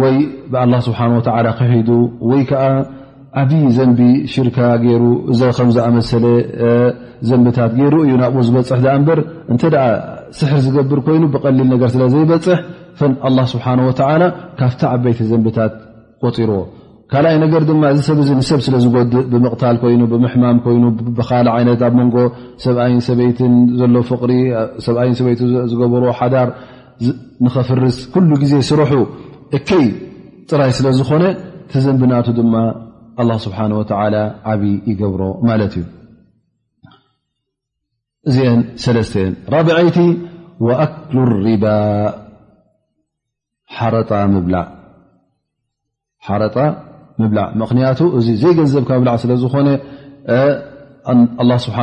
ወይ 0.00 0.14
ብ 0.52 0.78
ስብሓ 0.86 1.00
ክሒዱ 1.58 1.88
ወይ 2.28 2.42
ከዓ 2.50 2.64
ዓብዪ 3.40 3.62
ዘንቢ 3.76 4.00
ሽርካ 4.32 4.58
ገይሩ 4.82 5.02
እዚ 5.32 5.40
ከምዝኣመሰለ 5.56 6.24
ዘንብታት 7.28 7.72
ገይሩ 7.78 7.94
እዩ 8.06 8.12
ናብኡ 8.22 8.40
ዝበፅሕ 8.48 8.80
ኣ 8.94 8.96
በር 9.06 9.20
እንተ 9.52 9.62
ስሕር 10.38 10.58
ዝገብር 10.66 11.00
ኮይኑ 11.06 11.22
ብቀሊል 11.34 11.68
ነገር 11.74 11.88
ስለ 11.94 12.02
ዘይበፅሕ 12.14 12.58
ፈን 13.00 13.12
ስብሓ 13.52 13.66
ካብቲ 14.58 14.80
ዓበይተ 14.92 15.18
ዘንብታት 15.32 15.72
ወፂርዎ 16.26 16.58
ካልኣይ 17.12 17.36
ነገር 17.44 17.62
ድማ 17.70 17.82
እዚ 17.94 18.00
ሰብ 18.08 18.18
ንሰብ 18.38 18.60
ስለ 18.66 18.74
ዝጎድእ 18.84 19.26
ብምቕታል 19.32 19.76
ኮይኑ 19.82 20.00
ብምሕማም 20.12 20.58
ኮይኑ 20.64 20.84
ብካል 21.18 21.46
ይነት 21.62 21.82
ኣብ 21.88 21.92
መንጎ 22.00 22.16
ሰብኣይን 22.64 23.02
ሰበይት 23.08 23.40
ዘሎ 23.80 23.94
ፍሪ 24.08 24.32
ብኣይ 24.86 25.10
ሰበይ 25.18 25.34
ዝገብሩዎ 25.72 26.10
ሓዳር 26.20 26.48
ንኸፍርስ 27.44 27.96
ኩሉ 28.14 28.30
ግዜ 28.42 28.52
ስርሑ 28.70 28.92
እከይ 29.56 29.86
ጥራይ 30.50 30.72
ስለዝኮነ 30.78 31.24
ቲዘንብናቱ 31.72 32.26
ድማ 32.38 32.54
ሓ 33.58 33.66
ዓብ 34.52 34.62
ይገብሮ 34.90 35.22
ማለት 35.48 35.74
እዩ 35.80 35.84
እዚአን 38.30 38.60
ለተን 38.96 39.32
ራብዐይቲ 39.54 39.98
ጣ 46.26 46.64
ላ 47.36 47.42
ምክያቱ 47.60 48.00
እዚ 48.18 48.26
ዘይገዘብካ 48.42 48.90
ላ 49.08 49.14
ስለዝኾ 49.24 49.54
ስሓ 51.66 51.76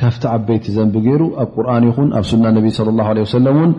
ካብቲ 0.00 0.24
ዓበይቲ 0.34 0.66
ዘንቢ 0.74 0.94
ገይሩ 1.06 1.22
ኣብ 1.42 1.48
ቁርን 1.56 1.84
ይኹን 1.88 2.08
ኣብ 2.18 2.26
ና 2.44 2.52
ነ 2.56 2.58
ለ 3.46 3.48
ን 3.68 3.70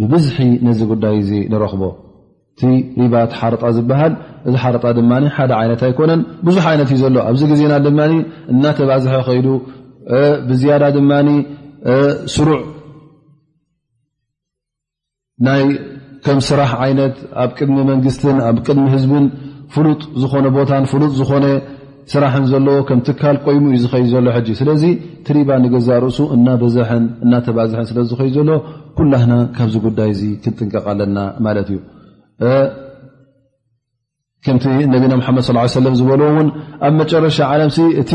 ብብዝሒ 0.00 0.38
ነዚ 0.68 0.80
ጉዳይ 0.92 1.16
እ 1.40 1.40
ንረክቦ 1.52 1.82
ሪ 2.68 2.72
ሓረጣ 3.40 3.62
ዝበሃል 3.76 4.12
እዚ 4.48 4.54
ሓረጣ 4.62 4.84
ድማ 4.98 5.12
ሓደ 5.36 5.50
ይነት 5.64 5.82
ኣይኮነን 5.88 6.20
ብዙሕ 6.46 6.64
ዓይነት 6.72 6.88
እዩ 6.94 6.98
ዘሎ 7.04 7.16
ኣብዚ 7.30 7.42
ግዜና 7.52 7.72
ድማ 7.86 8.00
እናተባዝሐ 8.52 9.14
ኸይ 9.28 9.38
ብዝያዳ 10.48 10.82
ድማ 10.96 11.10
ስሩዕ 12.34 12.60
ናይ 15.46 15.62
ከም 16.24 16.40
ስራሕ 16.48 16.72
ዓይነት 16.84 17.16
ኣብ 17.44 17.50
ቅድሚ 17.58 17.78
መንግስትን 17.92 18.36
ኣብ 18.48 18.58
ቅድሚ 18.66 18.84
ህዝብን 18.96 19.24
ፍሉጥ 19.74 20.00
ዝኮነ 20.22 20.46
ቦታን 20.56 20.84
ፍሉጥ 20.92 21.12
ዝኮነ 21.20 21.46
ስራሕን 22.12 22.44
ዘለዎ 22.50 22.76
ከም 22.88 23.00
ትካል 23.06 23.36
ቆይሙ 23.46 23.64
ዩ 23.74 23.78
ዝኸይ 23.84 24.04
ዘሎ 24.12 24.28
ስለዚ 24.60 24.82
ቲሪባ 25.28 25.50
ንገዛ 25.64 25.88
ርእሱ 26.04 26.18
እእናተባዝሐን 26.36 27.88
ስለዝኸይ 27.90 28.30
ዘሎ 28.36 28.50
ኩላና 29.00 29.32
ካብዚ 29.56 29.74
ጉዳይ 29.88 30.12
ክንጥንቀቃ 30.44 30.86
ለና 31.00 31.18
ማለት 31.46 31.68
እዩ 31.72 31.78
ከምቲ 34.46 34.64
ነቢና 34.94 35.12
መድ 35.18 35.50
ለም 35.86 35.94
ዝበልዎውን 35.98 36.48
ኣብ 36.86 36.92
መጨረሻ 37.00 37.38
ዓለም 37.54 37.70
እቲ 38.02 38.12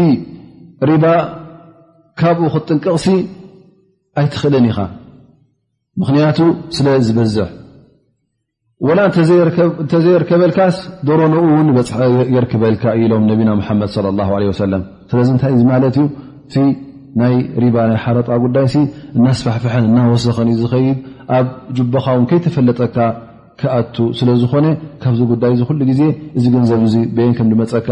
ሪባ 0.89 1.05
ካብኡ 2.20 2.47
ክጥንቅቕሲ 2.53 3.07
ኣይትኽእለን 4.20 4.65
ኢኻ 4.72 4.80
ምክንያቱ 6.01 6.39
ስለ 6.76 6.88
ዝበዝሕ 7.07 7.47
ና 8.97 9.05
እተዘይርከበልካስ 9.09 10.76
ዶረንኡ 11.07 11.38
እውን 11.51 11.70
የርክበልካ 12.36 12.84
ኢሎም 13.03 13.24
ነቢና 13.30 13.51
ሓመድ 13.68 13.89
ሰለም 13.95 14.84
ስለዚ 15.11 15.28
እንታይ 15.36 15.55
ማለት 15.72 15.95
እዩ 16.01 16.05
እቲ 16.49 16.55
ናይ 17.22 17.36
ሪባ 17.63 17.76
ናይ 17.91 17.97
ሓረጣ 18.03 18.28
ጉዳይ 18.43 18.68
እናስፋሕፍሐን 19.18 19.88
እናወሰኽን 19.89 20.49
እዩ 20.53 20.57
ዝኸይድ 20.63 20.99
ኣብ 21.38 21.47
ጅበኻ 21.78 22.05
ውን 22.18 22.26
ከይተፈለጠካ 22.32 22.95
ኣ 23.76 23.78
ስለዝኮነ 24.20 24.66
ካብዚ 25.03 25.22
ጉዳይ 25.32 25.53
ዚ 25.60 25.66
ሉ 25.78 25.82
ግዜ 25.91 26.01
እዚ 26.38 26.45
ገንዘብ 26.55 26.82
እ 26.88 26.99
ብየን 27.18 27.34
ከምመፀካ 27.38 27.89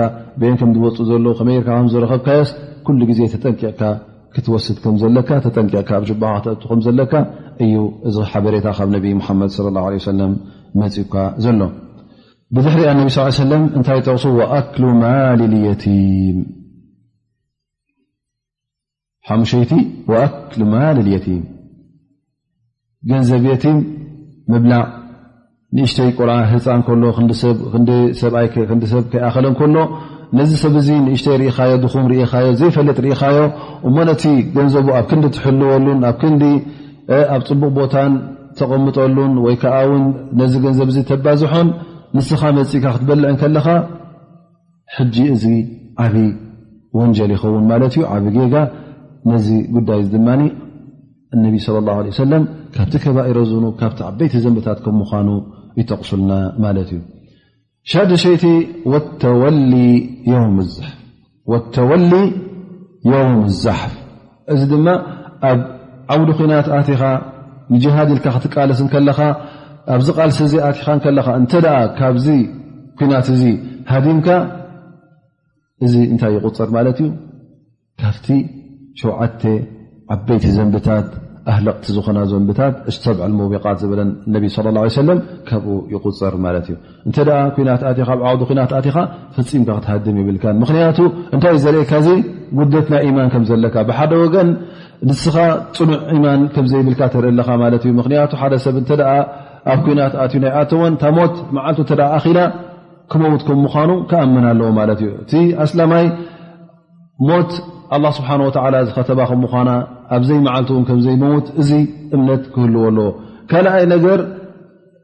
ን 0.52 0.56
ከምዝወፁ 0.60 0.98
ዘሎ 1.10 1.26
ከመይርካከዝረኸብካዮስ 1.40 2.50
ኩሉ 2.86 3.00
ግዜ 3.12 3.20
ተጠንዕካ 3.34 3.82
ክትወስድ 4.34 4.78
ከምዘለካ 4.84 5.30
ተጠንዕካ 5.46 5.90
ኣ 6.00 6.02
ቡካ 6.24 6.34
ክት 6.44 6.62
ከምዘለካ 6.72 7.14
እዩ 7.64 7.76
እዚ 8.10 8.18
ሓበሬታ 8.32 8.68
ካብ 8.80 8.90
ነብ 8.96 9.06
ሓመድ 9.28 9.52
ለ 9.68 9.74
ላ 9.78 9.86
ሰለም 10.12 10.34
መፅብካ 10.82 11.16
ዘሎ 11.46 11.60
ብዙሕ 12.58 12.74
ሪኣ 12.80 12.90
ነብ 13.00 13.10
ስ 13.40 13.46
ለም 13.54 13.64
እንታይ 13.78 14.02
ጠቅሱ 14.08 14.26
ማ 15.02 15.14
ሓሙሸይቲ 19.28 19.72
ማል 20.74 21.00
ም 21.10 21.40
ገንብ 23.10 23.46
የም 23.46 23.80
ዕ 24.74 24.82
ንእሽተይ 25.78 26.10
ቆልዓ 26.18 26.36
ህፃን 26.52 26.82
ሎ 27.04 27.06
ሰብከይኣኸለን 28.92 29.54
ከሎ 29.60 29.76
ነዚ 30.38 30.52
ሰብዚ 30.64 30.88
ንእሽተይ 31.06 31.36
ርኢካዮ 31.42 31.72
ድኹም 31.84 32.06
ርኢኻዮ 32.12 32.46
ዘይፈለጥ 32.60 32.98
ርኢኻዮ 33.06 33.38
እሞነቲ 33.88 34.24
ገንዘቡ 34.56 34.88
ኣብ 35.00 35.06
ክንዲ 35.10 35.24
ትሕልወሉን 35.36 36.00
ኣብ 36.10 36.16
ክንዲ 36.22 36.44
ኣብ 37.36 37.42
ፅቡቕ 37.50 37.72
ቦታን 37.80 38.14
ተቐምጠሉን 38.60 39.34
ወይ 39.46 39.56
ከዓ 39.62 39.76
ውን 39.90 40.04
ነዚ 40.42 40.54
ገንዘብ 40.66 40.90
ተባዝሖን 41.10 41.68
ንስኻ 42.18 42.42
መፅኢካ 42.58 42.86
ክትበልዕን 42.96 43.36
ከለካ 43.42 43.68
ሕጂ 44.96 45.16
እዚ 45.36 45.46
ዓብ 46.06 46.16
ወንጀል 47.00 47.32
ይኸውን 47.36 47.64
ማለት 47.72 47.94
እዩ 47.98 48.04
ዓብ 48.14 48.26
ጌጋ 48.38 48.56
ነዚ 49.32 49.48
ጉዳይ 49.76 50.00
ድማ 50.14 50.28
እነቢ 51.36 51.56
ለም 52.32 52.44
ካብቲ 52.78 52.94
ከባኢረዝኑ 53.04 53.64
ካብቲ 53.82 54.00
ዓበይቲ 54.10 54.34
ዘንበታት 54.46 54.78
ከም 54.86 54.96
ምኳኑ 55.02 55.28
ይተቕሱልና 55.80 56.32
ማ 56.64 56.72
እዩ 56.84 56.92
ሻደ 57.92 58.12
ሸይቲ 58.24 58.44
ተወሊ 59.24 59.72
የውም 63.12 63.40
اዛሕፍ 63.50 63.94
እዚ 64.54 64.62
ድማ 64.72 64.88
ኣብ 65.50 65.60
ዓውዲ 66.14 66.30
ኮናት 66.40 66.68
ኣትኻ 66.78 67.02
ንሃ 67.76 67.96
ኢልካ 68.14 68.28
ክትቃልስኻ 68.36 69.24
ኣብዚ 69.94 70.08
ቃልሲ 70.18 70.38
ዚ 70.52 70.56
ኣኻኻ 70.70 71.28
እተ 71.42 71.54
ካብ 72.00 72.16
ናት 73.12 73.28
ዚ 73.42 73.44
ሃዲምካ 73.92 74.28
እዚ 75.86 75.94
እንታይ 76.14 76.34
ይቁፅር 76.38 76.70
ማለት 76.76 76.98
እዩ 77.06 77.10
ካብቲ 78.02 78.28
7ዓተ 79.02 79.42
ዓበይቲ 80.14 80.46
ዘንብታት 80.58 81.08
ኣህለቲ 81.54 81.86
ዝኮና 81.96 82.20
ዘንብታት 82.30 82.76
ብል 83.20 83.34
ሙቢቃት 83.40 83.78
ዝበለን 83.82 84.10
ነቢ 84.36 84.46
ለ 84.66 84.70
ለም 85.10 85.20
ካብኡ 85.50 85.76
ይቁፅር 85.94 86.34
ማለት 86.46 86.66
እዩ 86.70 86.76
እንተ 87.08 87.18
ኩናት 87.56 87.82
ኣብ 87.90 88.22
ዓቅ 88.30 88.50
ናት 88.60 88.72
ትኻ 88.86 88.96
ፈፂምካ 89.36 89.68
ክትሃድም 89.78 90.18
ይብልካ 90.22 90.46
ምክንያቱ 90.64 91.00
እንታይእዩ 91.36 91.62
ዘርእካዚ 91.66 92.08
ጉደትና 92.60 92.94
ኢማን 93.08 93.30
ከምዘለካ 93.34 93.76
ብሓደ 93.90 94.12
ወገን 94.24 94.50
ንስኻ 95.10 95.36
ፅኑዕ 95.78 96.00
ኢማን 96.18 96.42
ከምዘይብልካ 96.56 97.02
ተርኢ 97.16 97.34
ለኻ 97.42 97.50
ማትእዩ 97.64 97.92
ምክንያቱ 98.00 98.32
ሓደ 98.42 98.54
ሰብ 98.66 98.76
እ 98.82 98.86
ኣብ 99.74 99.80
ኩናት 99.86 100.14
ኣትዩ 100.24 100.40
ናይ 100.44 100.52
ኣቶዎን 100.62 100.96
እታ 100.98 101.04
ሞት 101.18 101.36
መዓል 101.56 102.00
ኣኪና 102.18 102.40
ክመውት 103.12 103.42
ከም 103.48 103.60
ምዃኑ 103.66 103.92
ክኣምን 104.10 104.44
ኣለዎ 104.52 104.68
ማለት 104.80 105.00
እዩ 105.04 105.10
እቲ 105.24 105.34
ኣስላማይ 105.64 106.06
ሞት 107.30 107.52
ኣ 107.94 107.98
ስብሓ 108.18 108.30
ወላ 108.66 108.76
ዝኸተባ 108.88 109.20
ከ 109.30 109.36
ምኳና 109.44 109.70
ኣብዘይ 110.18 110.40
መዓልቲእውን 110.46 110.86
ከምዘይመት 110.90 111.46
እዚ 111.62 111.70
እምነት 112.16 112.44
ክህልዎ 112.54 112.84
ኣለዎ 112.92 113.10
ካልኣይ 113.50 113.84
ነገር 113.96 114.20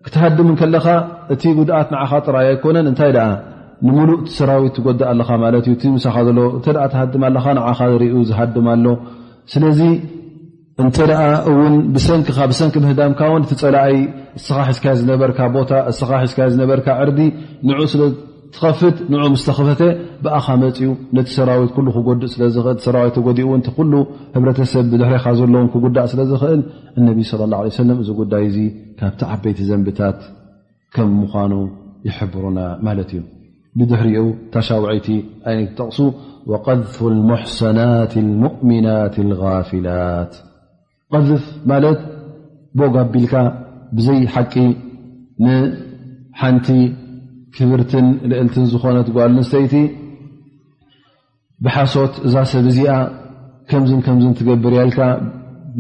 ክትሃድም 0.06 0.50
ከለካ 0.60 0.88
እቲ 1.34 1.44
ጉድኣት 1.58 1.90
ንዓኻ 1.96 2.12
ጥራይ 2.28 2.48
ኣይኮነን 2.54 2.88
እንታይ 2.92 3.12
ንሙሉእ 3.88 4.22
ሰራዊት 4.38 4.74
ትጎእ 4.78 5.00
ኣለ 5.12 5.22
እዩ 5.74 5.94
ሳሎተ 6.06 6.66
ትሃድም 6.66 7.22
ን 7.36 7.70
ር 8.02 8.02
ዝሃድማ 8.32 8.68
ሎ 8.86 8.90
ስለዚ 9.54 9.80
እንተ 10.82 10.98
እን 11.52 11.74
ብሰንኪኻ 11.96 12.38
ብሰንኪ 12.52 12.76
ምህዳምካ 12.84 13.22
ን 13.40 13.44
እቲ 13.46 13.52
ፀላኣይ 13.62 13.96
ስኻሒዝ 14.46 14.78
ዝነበርካ 15.02 15.40
ቦታስኻሒዝነበርካ 15.56 16.88
ዕርዲ 17.04 17.20
ን 17.68 17.70
ትኸፍት 18.56 18.98
ንዑ 19.12 19.22
ስተኽፈተ 19.42 19.82
ብኣኻ 20.24 20.48
መፅኡ 20.62 20.88
ነቲ 21.18 21.28
ሰራዊት 21.38 21.76
ሉ 21.86 21.90
ክጎዲእ 21.96 22.30
ስለእል 22.34 22.78
ሰራዊት 22.86 23.18
ጎዲኡ 23.28 23.48
ውንቲ 23.54 23.68
ኩሉ 23.78 23.94
ህብረተሰብ 24.36 24.86
ብድሕሪኻ 24.92 25.26
ዘለዎን 25.40 25.68
ክጉዳእ 25.74 26.08
ስለ 26.14 26.22
ዝኽእል 26.32 26.62
እነብ 27.00 27.18
صለ 27.30 27.42
ه 27.44 27.48
ለه 27.52 27.62
ሰለም 27.82 27.98
እዚ 28.04 28.10
ጉዳይ 28.20 28.44
እዙ 28.50 28.58
ካብቲ 29.00 29.22
ዓበይቲ 29.34 29.60
ዘንብታት 29.70 30.20
ከም 30.94 31.10
ምኳኑ 31.22 31.54
ይሕብሩና 32.08 32.60
ማለት 32.88 33.10
እዩ 33.16 33.22
ብድሕሪኡ 33.80 34.26
ታሻውዐይቲ 34.54 35.08
ይነት 35.54 35.72
ጠቕሱ 35.80 35.98
ቀذፍ 36.66 36.96
ሙحሰናት 37.32 38.14
ሙእምናት 38.44 39.16
غፊላት 39.42 40.34
ቀፍ 41.14 41.42
ማለት 41.72 42.00
ቦጋ 42.80 42.96
ኣቢልካ 43.08 43.34
ብዘይ 43.96 44.22
ሓቂ 44.34 44.54
ንሓንቲ 45.46 46.68
ክብርትን 47.56 48.06
ልዕልትን 48.30 48.66
ዝኾነትጓል 48.72 49.32
ንተይቲ 49.38 49.74
ብሓሶት 51.66 52.14
እዛ 52.28 52.36
ሰብ 52.52 52.66
እዚኣ 52.72 52.94
ከምዝን 53.70 54.00
ከምዝን 54.06 54.34
ትገብር 54.40 54.74
ያልካ 54.80 55.00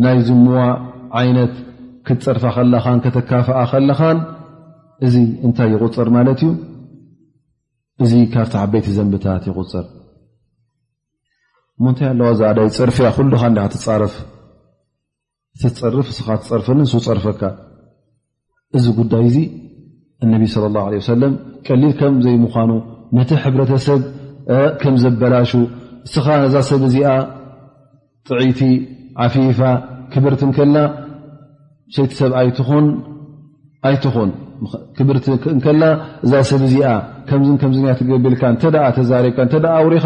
ናይ 0.03 0.17
ዝምዋ 0.27 0.59
ዓይነት 1.19 1.53
ክትፀርፋ 2.07 2.43
ከለኻን 2.55 2.99
ከተካፍኣ 3.05 3.57
ከለኻን 3.71 4.19
እዚ 5.05 5.15
እንታይ 5.45 5.69
ይቁፅር 5.75 6.07
ማለት 6.17 6.39
እዩ 6.45 6.51
እዚ 8.03 8.11
ካብቲ 8.33 8.53
ዓበይቲ 8.63 8.87
ዘንብታት 8.97 9.43
ይቁፅር 9.49 9.85
ም 11.83 11.85
ንታይ 11.93 12.07
ኣለዋ 12.13 12.27
ዛዕዳይ 12.39 12.67
ፅርፊያ 12.79 13.07
ኩሉካ 13.17 13.43
እንዲካ 13.51 13.65
ትፃርፍ 13.73 14.13
ፀርፍ 15.79 16.07
ስካ 16.17 16.27
ትፀርፈንን 16.41 16.87
ስፀርፈካ 16.93 17.41
እዚ 18.77 18.85
ጉዳይ 18.99 19.23
እዚ 19.29 19.37
እነቢ 20.25 20.43
ስለ 20.53 20.63
ላ 20.77 20.79
ሰለም 21.13 21.33
ቀሊል 21.67 21.93
ከምዘይምኳኑ 21.99 22.71
ነቲ 23.17 23.29
ሕብረተሰብ 23.43 24.01
ከም 24.81 24.95
ዘበላሹ 25.03 25.51
እስኻ 26.07 26.25
እዛ 26.47 26.55
ሰብ 26.69 26.81
እዚ 26.87 26.95
ጥዒቲ 28.27 28.59
ዓፊፋ 29.25 29.59
ክብርቲ 30.13 30.41
ከላ 30.57 30.75
ሰይቲ 31.95 32.11
ሰብ 32.21 32.31
ኣይትኹንክብርቲ 32.41 35.25
ንከላ 35.57 35.83
እዛ 36.25 36.33
ሰብ 36.51 36.61
እዚኣ 36.67 36.85
ከምዝን 37.29 37.55
ከምዝን 37.63 37.85
ትገብልካ 38.01 38.41
እተ 38.57 38.63
ተዛሪብካ 38.97 39.37
እተ 39.47 39.55
ውሪኻ 39.87 40.05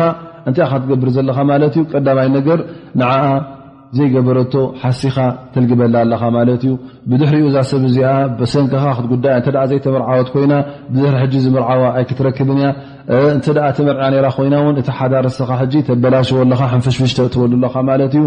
እንታይ 0.50 0.64
ካትገብር 0.72 1.08
ዘለካ 1.18 1.38
ማለት 1.52 1.74
እዩ 1.80 1.84
ቀዳማይ 1.94 2.28
ነገር 2.38 2.60
ን 3.00 3.02
ዘይገበረቶ 3.98 4.54
ሓሲኻ 4.82 5.18
ተልግበላ 5.54 5.96
ኣለካ 6.06 6.24
ማለት 6.38 6.62
እዩ 6.66 6.74
ብድሕሪኡ 7.10 7.46
እዛ 7.52 7.58
ሰብ 7.72 7.84
ዚኣ 7.96 8.10
ብሰንኪ 8.40 8.74
ክትዳ 9.38 9.56
ዘይተመርዓወት 9.72 10.30
ኮይና 10.34 10.54
ሕ 11.22 11.26
ዝምርዓ 11.46 11.70
ይክትረክብያእተ 12.04 13.48
ተመርያ 13.78 14.30
ኮይናን 14.38 14.78
እቲ 14.82 14.90
ሓዳርስኻ 15.00 15.52
ተበላሽዎካ 15.90 16.64
ንፍሽፍሽ 16.80 17.14
ተበሉካ 17.36 17.76
ት 18.12 18.16
እዩ 18.22 18.26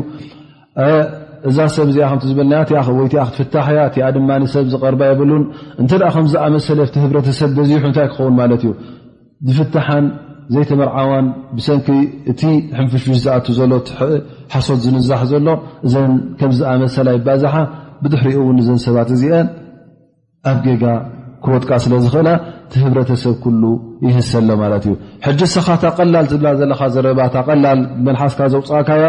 እዛ 1.48 1.58
ሰብ 1.76 1.88
ዚ 1.96 1.98
ከምዝበልናወይ 2.12 3.26
ክትፍያ 3.36 4.06
ድማ 4.16 4.30
ሰብ 4.54 4.64
ዝቀርባ 4.72 5.02
የብሉን 5.10 5.42
እንተ 5.82 5.92
ከምዝኣመሰለ 6.14 6.80
ቲ 6.94 7.04
ህረተሰብ 7.04 7.50
ደዚሑ 7.58 7.84
ታይ 7.98 8.08
ክኸውን 8.14 8.34
ማት 8.40 8.52
እዩ 8.60 8.72
ዝፍሓን 9.56 10.06
ዘይተመርዓዋን 10.54 11.26
ብሰንኪ 11.56 11.88
እቲ 12.30 12.40
ሕንፍሽፍሽ 12.80 13.16
ዝኣት 13.24 13.46
ዘሎ 13.58 13.72
ት 13.86 14.06
ሓሶት 14.52 14.78
ዝንዛሕ 14.84 15.20
ዘሎ 15.30 15.48
እዘን 15.86 16.12
ከምዝኣመሰላይ 16.40 17.16
ባዝሓ 17.26 17.54
ብድሕሪኦ 18.02 18.38
እውን 18.44 18.58
እዘን 18.62 18.78
ሰባት 18.84 19.08
እዚአ 19.16 19.32
ኣብ 20.50 20.58
ጌጋ 20.66 20.84
ክወጥቃ 21.44 21.70
ስለዝኽእላ 21.84 22.28
ቲ 22.70 22.74
ህብረተሰብ 22.84 23.34
ኩሉ 23.42 23.62
ይህሰሎ 24.06 24.48
ማለት 24.62 24.84
እዩ 24.88 24.94
ሕዚ 25.26 25.40
ሰኻታ 25.56 25.82
ቀላል 25.98 26.26
ዝድላ 26.30 26.48
ዘለካ 26.60 26.80
ዘረባታ 26.94 27.36
ላል 27.64 27.80
መሓስካ 28.06 28.40
ዘውፃካያ 28.54 29.04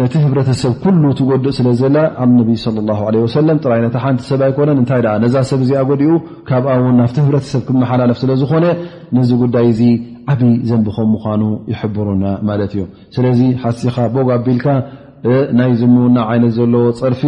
ነቲ 0.00 0.14
ህብረተሰብ 0.24 0.72
ኩሉ 0.82 1.02
ትጎድእ 1.18 1.54
ስለዘላ 1.58 1.96
ኣነቢ 2.24 2.50
ለ 2.88 2.90
ወለም 3.36 3.58
ጥራይነት 3.64 3.94
ሓንቲ 4.04 4.20
ሰብ 4.30 4.40
ኣይኮነን 4.46 4.78
እንታይ 4.82 5.02
ነዛ 5.24 5.34
ሰብ 5.50 5.60
እዚ 5.66 5.70
ጎዲኡ 5.90 6.12
ካብኣ 6.50 6.72
ውን 6.84 6.96
ናብቲ 7.02 7.16
ህብረተሰብ 7.26 7.62
ክመሓላለፍ 7.68 8.18
ስለዝኮነ 8.24 8.64
ንዚ 9.18 9.30
ጉዳይ 9.42 9.66
እዚ 9.72 9.80
ዓብይ 10.32 10.52
ዘንቢከም 10.68 11.08
ምኳኑ 11.14 11.42
ይሕብሩና 11.72 12.24
ማለት 12.48 12.70
እዩ 12.76 12.82
ስለዚ 13.16 13.40
ሓሲካ 13.62 13.96
ቦጎ 14.14 14.28
ኣቢልካ 14.38 14.66
ናይ 15.58 15.70
ዝምዉና 15.80 16.18
ዓይነት 16.32 16.52
ዘለዎ 16.58 16.82
ፅርፊ 17.00 17.22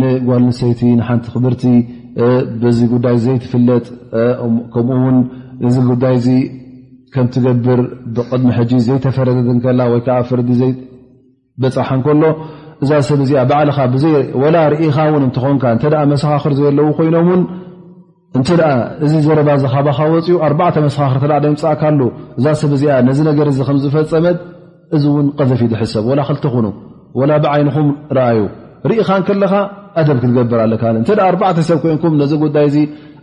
ንጓልንሰይቲ 0.00 0.80
ንሓንቲ 1.00 1.26
ክብርቲ 1.34 1.64
ብዚ 2.62 2.78
ጉዳይ 2.94 3.16
ዘይትፍለጥ 3.24 3.86
ከምኡውን 4.74 5.18
እዚ 5.66 5.76
ጉዳይ 5.90 6.16
ዚ 6.26 6.30
ከም 7.14 7.26
ትገብር 7.34 7.80
ብቅድሚ 8.16 8.48
ሕጂ 8.58 8.72
ዘይተፈረደት 8.88 9.48
ከላ 9.64 9.80
ወይከዓ 9.92 10.18
ፍርዲ 10.28 10.50
ዘይበፅሓ 10.62 11.88
ንከሎ 12.00 12.22
እዛ 12.84 12.90
ሰብ 13.08 13.20
እዚኣ 13.24 13.40
ባዕልካ 13.50 13.78
ወላ 14.42 14.56
ርእኻ 14.72 14.96
ውን 15.14 15.22
እንትኾንካ 15.28 15.64
እንተኣ 15.74 15.94
መሰኻኽር 16.12 16.52
ዘለው 16.60 16.88
ኮይኖምውን 16.98 17.42
እንተ 18.38 18.48
ኣ 18.68 18.70
እዚ 19.04 19.12
ዘረባዝ 19.24 19.62
ካባካወፅኡ 19.72 20.36
ኣርባዕተ 20.46 20.76
መስኻኽር 20.84 21.18
ተይምፃእካሉ 21.44 22.00
እዛ 22.38 22.44
ሰብ 22.60 22.70
እዚ 22.76 22.84
ነዚ 23.08 23.18
ነገር 23.30 23.46
ከምዝፈፀመት 23.68 24.38
እዚ 24.96 25.04
እውን 25.12 25.26
ቀዘፊ 25.38 25.60
ዝሕሰብ 25.72 26.04
ላ 26.18 26.22
ክልቲ 26.28 26.44
ኹኑ 26.54 26.66
ላ 27.30 27.32
ብዓይንኹም 27.44 27.88
ርኣዩ 28.18 28.38
ርኢኻን 28.90 29.22
ከለካ 29.28 29.52
ኣደብ 30.00 30.16
ክትገብር 30.22 30.60
ኣለካ 30.66 30.82
እተ 31.02 31.10
ኣርባዕተ 31.30 31.58
ሰብ 31.68 31.78
ኮይንኩም 31.84 32.14
ነዚ 32.22 32.32
ጉዳይ 32.44 32.64
እዚ 32.70 32.78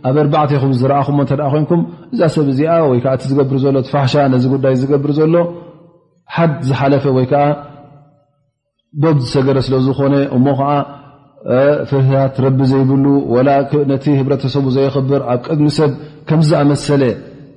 ኣብ 0.08 0.16
ኣርባዕተ 0.24 0.50
ይኹምዝረኣኹ 0.56 1.08
ኮይንኩም 1.54 1.82
እዛ 2.12 2.20
ሰብ 2.36 2.46
እዚ 2.54 2.60
ወይዓ 2.90 3.06
እቲ 3.18 3.22
ዝገብር 3.32 3.56
ዘሎ 3.64 3.76
ትፋሻ 3.88 4.14
ነዚ 4.34 4.44
ጉዳይ 4.54 4.74
ዝገብር 4.82 5.12
ዘሎ 5.18 5.34
ሓድ 6.36 6.52
ዝሓለፈ 6.68 7.04
ወይከዓ 7.18 7.44
ዶብ 9.02 9.16
ዝሰገረ 9.24 9.58
ስለዝኮነ 9.66 10.14
እሞ 10.36 10.46
ከዓ 10.60 10.70
ፍርታት 11.90 12.34
ረቢ 12.44 12.58
ዘይብሉ 12.70 13.00
ነቲ 13.92 14.04
ህብረተሰቡ 14.20 14.64
ዘይክብር 14.76 15.20
ኣብ 15.32 15.40
ቅድሚ 15.46 15.66
ሰብ 15.78 15.90
ከምዝኣመሰለ 16.28 17.02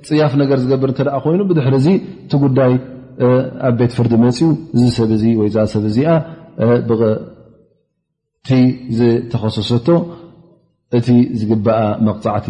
ፅያፍ 0.08 0.32
ነገር 0.42 0.58
ዝገብር 0.62 0.90
ተ 0.98 1.00
ኮይኑ 1.24 1.40
ብድሕሪ 1.50 1.74
ዚ 1.86 1.88
እቲ 2.24 2.32
ጉዳይ 2.44 2.72
ኣብ 3.68 3.74
ቤት 3.80 3.92
ፍርዲ 3.98 4.12
መፅኡ 4.24 4.48
እዚ 4.76 4.84
ሰብ 4.98 5.10
ወይዛ 5.40 5.56
ሰብ 5.74 5.84
ዚቲ 5.96 8.50
ዝተኸሰሰቶ 8.98 9.88
እቲ 10.98 11.08
ዝግበኣ 11.40 11.78
መቕፃዕቲ 12.08 12.48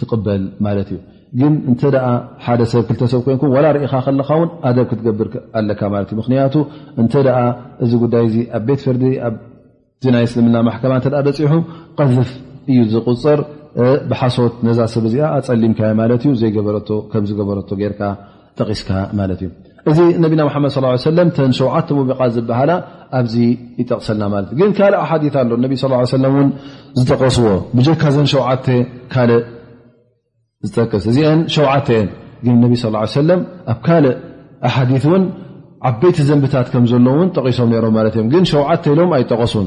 ትበል 0.00 0.42
ማለት 0.66 0.90
እዩ 0.94 0.98
ግን 1.40 1.52
እንተ 1.70 1.80
ሓደ 2.44 2.60
ሰብ 2.72 2.82
ክልተሰብ 2.88 3.20
ኮይንኩም 3.26 3.48
ላ 3.64 3.66
ርእካ 3.76 3.92
ከለካ 4.06 4.30
ን 4.42 4.48
ኣደብ 4.68 4.86
ክትገብር 4.90 5.26
ኣለካ 5.58 5.80
ማት 5.92 6.10
ዩ 6.12 6.14
ምክንያቱ 6.22 6.54
እተ 7.02 7.14
እዚ 7.84 7.92
ጉዳይ 8.04 8.26
ኣብ 8.58 8.62
ቤትፍርዲ 8.68 9.04
እዚ 10.02 10.08
ናይ 10.14 10.24
እስልምና 10.26 10.56
ማከማ 10.66 10.92
እ 10.98 11.02
በፂሑ 11.26 11.52
ቀዝፍ 11.98 12.30
እዩ 12.70 12.78
ዝቁፅር 12.92 13.40
ብሓሶት 14.10 14.54
ነዛ 14.66 14.78
ሰብ 14.94 15.04
እዚ 15.08 15.16
ፀሊምካ 15.48 15.80
ማ 15.98 16.04
ዩ 16.12 16.32
ዘይበዝገበረ 16.40 17.58
ርካ 17.92 18.00
ጠቂስካ 18.58 18.90
ማለት 19.20 19.40
እዩ 19.44 19.50
እዚ 19.90 19.98
ነቢና 20.24 20.42
መድ 20.64 20.76
ለ 20.84 21.22
ሸውዓተ 21.58 21.88
ሙቢቃ 21.98 22.18
ዝበሃላ 22.36 22.72
ኣብዚ 23.20 23.34
ይጠቕሰልና 23.82 24.24
ማት 24.34 24.48
ዩ 24.54 24.58
ግን 24.60 24.70
ካልእ 24.78 25.04
ሓ 25.10 25.20
ኣሎ 25.42 25.52
ለ 25.64 25.66
ን 26.48 26.50
ዝጠቀስዎ 26.98 27.46
ብጀካ 27.76 28.02
ዘን 28.16 28.26
ሸዓ 28.34 28.48
ካልእ 29.14 29.42
ዝጠቅስ 30.66 31.06
እዚአን 31.12 31.40
ሸዓ 31.56 31.72
የ 31.98 32.02
ግ 32.48 32.74
ለ 33.30 33.38
ኣብ 33.74 33.78
ካልእ 33.88 34.16
ሓ 34.76 34.84
ውን 35.12 35.24
ዓበይቲ 35.90 36.18
ዘንብታት 36.32 36.66
ከምዘሎ 36.74 37.06
ውን 37.20 37.30
ጠቂሶም 37.38 37.70
ሮም 37.86 37.94
ማት 37.98 38.14
እዮግን 38.20 38.44
ሸዓተ 38.54 38.84
ኢሎም 38.94 39.12
ኣይጠቀሱን 39.18 39.66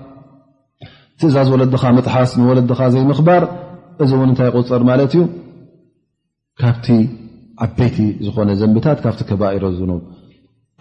ትእዛዝ 1.21 1.47
ወለድኻ 1.53 1.83
መጥሓስ 1.97 2.31
ንወለድኻ 2.41 2.79
ዘይምኽባር 2.93 3.43
እዚ 4.03 4.11
እውን 4.17 4.29
እንታይ 4.31 4.49
ቁፅር 4.57 4.81
ማለት 4.89 5.11
እዩ 5.15 5.23
ካብቲ 6.61 6.87
ዓበይቲ 7.65 7.97
ዝኾነ 8.25 8.49
ዘንብታት 8.61 8.99
ካብቲ 9.03 9.21
ከባኤር 9.29 9.63
ዝኑ 9.79 9.91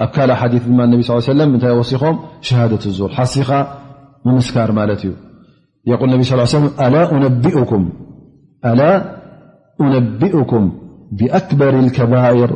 ኣብ 0.05 0.11
ካል 0.15 0.31
ሓዲ 0.41 0.55
ድማ 0.67 0.79
ነቢ 0.93 1.03
ለም 1.39 1.51
እንታይ 1.57 1.73
ወሲኮም 1.81 2.17
ሸሃደት 2.49 2.85
ዙር 2.99 3.11
ሓሲኻ 3.19 3.51
ምምስካር 4.29 4.71
ማለት 4.79 5.03
እዩ 5.09 5.13
ል 6.11 6.13
ነብ 6.15 6.23
ስ 6.53 6.55
ኣላ 8.69 8.95
أነቢኡኩም 9.87 10.65
ብኣክበር 11.19 11.75
ከባር 11.97 12.51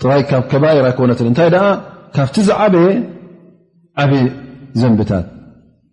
ጥራይ 0.00 0.22
ካብ 0.30 0.44
ከባር 0.52 0.78
ኣይኮነት 0.88 1.20
እንታይ 1.28 1.48
ደ 1.54 1.58
ካብቲ 2.16 2.36
ዝዓበየ 2.48 2.86
ዓበ 4.04 4.12
ዘንብታት 4.80 5.26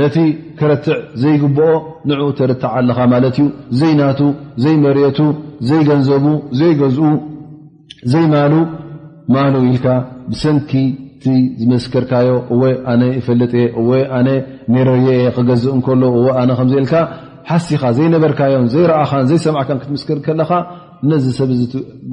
ነቲ 0.00 0.16
ክረትዕ 0.58 0.98
ዘይግብኦ 1.22 1.70
ንዕኡ 2.10 2.28
ተርታዕ 2.38 2.72
ኣለኻ 2.80 2.98
ማለት 3.14 3.36
እዩ 3.40 3.46
ዘይናቱ 3.80 4.20
ዘይመሬቱ 4.64 5.18
ዘይገንዘቡ 5.70 6.24
ዘይገዝኡ 6.60 7.10
ዘይማሉ 8.12 8.54
ማሉ 9.34 9.54
ኢልካ 9.70 9.86
ብሰንኪ 10.30 10.70
ቲ 11.24 11.34
ዝመስከርካዮ 11.62 12.30
እወይ 12.54 12.72
ኣነ 12.92 13.02
ይፈለጥ 13.18 13.52
እየ 13.58 13.66
ወይ 13.88 14.02
ኣነ 14.18 14.28
ሜረየ 14.74 15.08
የ 15.24 15.28
ክገዝእ 15.36 15.72
እንከሎ 15.76 16.02
ኣነ 16.42 16.50
ከምዘ 16.60 16.74
ኢልካ 16.82 16.94
ሓሲኻ 17.50 17.82
ዘይነበርካዮም 17.98 18.66
ዘይረኣኻን 18.72 19.24
ዘይሰማዕካን 19.30 19.78
ክትምስክር 19.82 20.18
ከለካ 20.26 20.50
ነዚ 21.10 21.24
ሰብ 21.38 21.50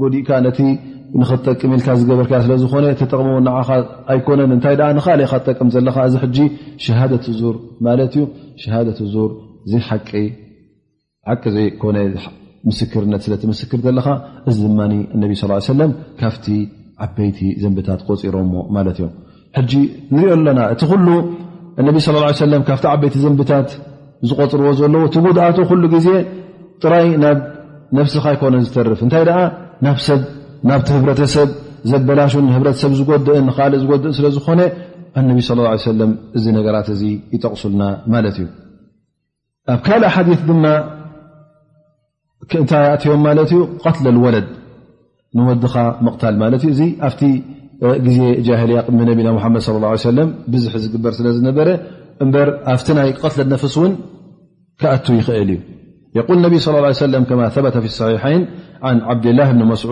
ጎዲእካ 0.02 0.30
ነ 0.46 0.50
ንክጠቅም 1.20 1.72
ኢልካ 1.76 1.90
ዝገበርካ 2.00 2.34
ስለዝኮነ 2.46 2.86
ጠቅሞ 3.02 3.30
ንዓኻ 3.46 3.70
ኣይኮነን 4.14 4.52
እንታይ 4.56 4.76
ንካሊእካ 4.98 5.32
ጠቅም 5.48 5.70
ዘለካ 5.76 5.98
እዚ 6.10 6.16
ጂ 6.36 6.38
ሸሃደት 6.86 7.26
ዙር 7.40 7.56
ማለት 7.86 8.14
እዩ 8.18 8.26
ሃ 8.74 8.84
ዙር 9.14 9.32
ቂ 10.12 10.22
ዘይነ 11.56 12.14
ምስክርነት 12.70 13.22
ስለምስክር 13.26 13.80
ዘለካ 13.88 14.08
እዚ 14.50 14.58
ድማ 14.70 14.80
ነብ 15.22 15.32
ለ 15.80 15.92
ካብቲ 16.22 16.48
ዓበይቲ 17.06 17.40
ዘንብታት 17.64 18.02
ቆፂሮዎ 18.08 18.44
ማለት 18.78 18.98
እዮም 19.02 19.14
ጂ 19.70 19.74
ንሪኦ 20.14 20.32
ኣለና 20.38 20.60
እቲ 20.74 20.82
ሉ 21.06 21.16
ነብ 21.88 21.98
ለ 22.54 22.56
ካብቲ 22.70 22.86
ዓበይቲ 22.96 23.16
ዘንብታት 23.28 23.70
ዝቆፅርዎ 24.30 24.72
ዘለዎ 24.80 25.04
ቲጉድኣቶ 25.14 25.58
ሉ 25.82 25.86
ግዜ 25.96 26.08
ጥራይ 26.84 27.08
ናብ 27.24 27.38
ነብስካ 27.98 28.26
ይኮነ 28.36 28.56
ዝተርፍእታይ 28.66 29.24
ና 29.84 29.88
ሰብ 30.08 30.22
ናብቲ 30.68 30.88
ህሰብ 31.26 31.50
ዘበላሽ 31.92 32.32
ህሰብ 32.56 32.92
ዝእ 33.00 33.10
እ 33.80 33.80
ዝእ 33.88 34.14
ስለዝኮነ 34.20 34.62
ነ 35.26 35.30
ى 35.40 35.66
ه 35.74 36.08
እዚ 36.38 36.46
ነራት 36.56 36.88
እ 36.96 36.98
ይጠቕሱልና 37.34 37.82
ማት 38.14 38.36
ዩ 38.42 38.46
ኣብ 39.74 39.80
ካልእ 39.88 40.10
ሓث 40.16 40.42
ድማ 40.50 40.64
ንታይ 42.64 42.86
እትዮም 42.96 43.22
ማት 43.28 43.50
ዩ 43.56 43.60
ትል 43.96 44.18
ወለድ 44.26 44.48
ንወድኻ 45.38 45.76
መታል 46.06 46.36
ማ 46.42 46.44
እ 46.56 46.88
ኣብ 47.08 47.16
ግዜ 48.06 48.20
ጃያ 48.46 48.80
ሚ 49.00 49.00
ነና 49.08 49.22
ድ 49.56 49.58
ص 49.66 50.06
ه 50.16 50.22
ብዙ 50.52 50.64
ዝግበር 50.84 51.12
ስለዝነበረ 51.20 51.68
በር 52.34 52.50
ኣብቲ 52.76 52.88
ናይ 52.98 53.10
ትለነፍስ 53.34 53.76
ን 53.90 53.92
ክኣ 54.82 54.92
ይኽእል 55.20 55.50
እዩ 56.14 56.56
ى 56.88 56.90
ه 56.90 57.96
صይን 58.00 58.44
ዓብድላ 59.12 59.40
ስድ 59.84 59.92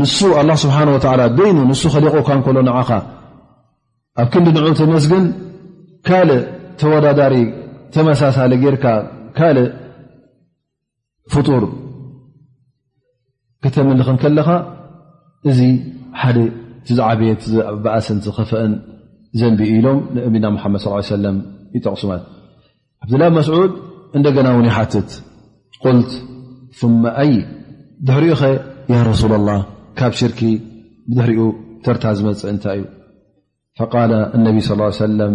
ንሱ 0.00 0.18
ኣ 0.40 0.54
ስብሓ 0.62 0.76
ደይኑ 1.38 1.58
ንሱ 1.70 1.82
ከሊቆካ 1.94 2.28
ንከሎ 2.38 2.58
ንዓኻ 2.68 2.90
ኣብ 4.20 4.28
ክንዲ 4.32 4.46
ንዑ 4.56 4.68
ተመስግን 4.80 5.24
ካልእ 6.06 6.42
ተወዳዳሪ 6.80 7.34
ተመሳሳሊ 7.94 8.52
ጌርካ 8.62 8.84
ካልእ 9.38 9.68
ፍጡር 11.32 11.64
ክተምልክን 13.64 14.16
ከለኻ 14.22 14.48
እዚ 15.50 15.60
ሓደ 16.20 16.38
ቲዝዓበየት 16.86 17.42
በእሰን 17.84 18.18
ዝኸፈአን 18.24 18.72
ዘንቢኡ 19.40 19.68
ኢሎም 19.74 19.98
ንእብና 20.14 20.44
ሓመድ 20.62 20.80
ص 20.84 21.10
ሰለም 21.14 21.36
ይተቕሱመት 21.76 22.22
ዓብድላ 23.04 23.22
መስዑድ 23.36 23.72
እንደገና 24.18 24.48
ውን 24.56 24.66
ይሓትት 24.70 25.10
ቁልት 25.82 26.10
ዪ 27.30 27.30
ድሕሪኡ 28.08 28.34
ኸ 28.40 28.50
ያ 28.94 28.98
ረሱላ 29.10 29.32
ላه 29.46 29.62
ካብ 29.98 30.12
ሽርኪ 30.18 30.40
ብድሕሪኡ 31.08 31.46
ተርታ 31.84 32.04
ዝመፅእ 32.18 32.50
እንታይ 32.54 32.78
እዩ 33.78 33.86
ቃል 33.94 34.12
ነቢ 34.46 34.56
ص 34.68 34.98
ሰለም 35.04 35.34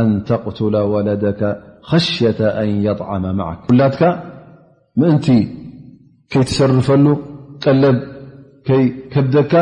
ኣንተቕትለ 0.00 0.76
ወለደካ 0.92 1.40
ኸሽة 1.90 2.40
ኣን 2.62 2.70
የطዓመ 2.86 3.24
ማዓክ 3.38 3.60
ውላድካ 3.72 4.02
ምእንቲ 5.00 5.26
ከይትሰርፈሉ 6.32 7.06
ቀለብ 7.64 7.96
ከይከብደካ 8.68 9.52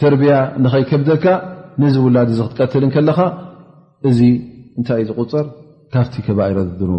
ተርብያ 0.00 0.34
ንኸይከብደካ 0.62 1.24
ነዚ 1.82 1.96
ውላድ 2.06 2.28
እዚ 2.34 2.40
ክትቀትል 2.48 2.84
ከለኻ 2.94 3.18
እዚ 4.08 4.20
እንታይ 4.78 4.98
እዩ 5.02 5.08
ዝቁፅር 5.12 5.46
ካብቲ 5.94 6.14
ከባኢረ 6.26 6.58
ድኑ 6.80 6.92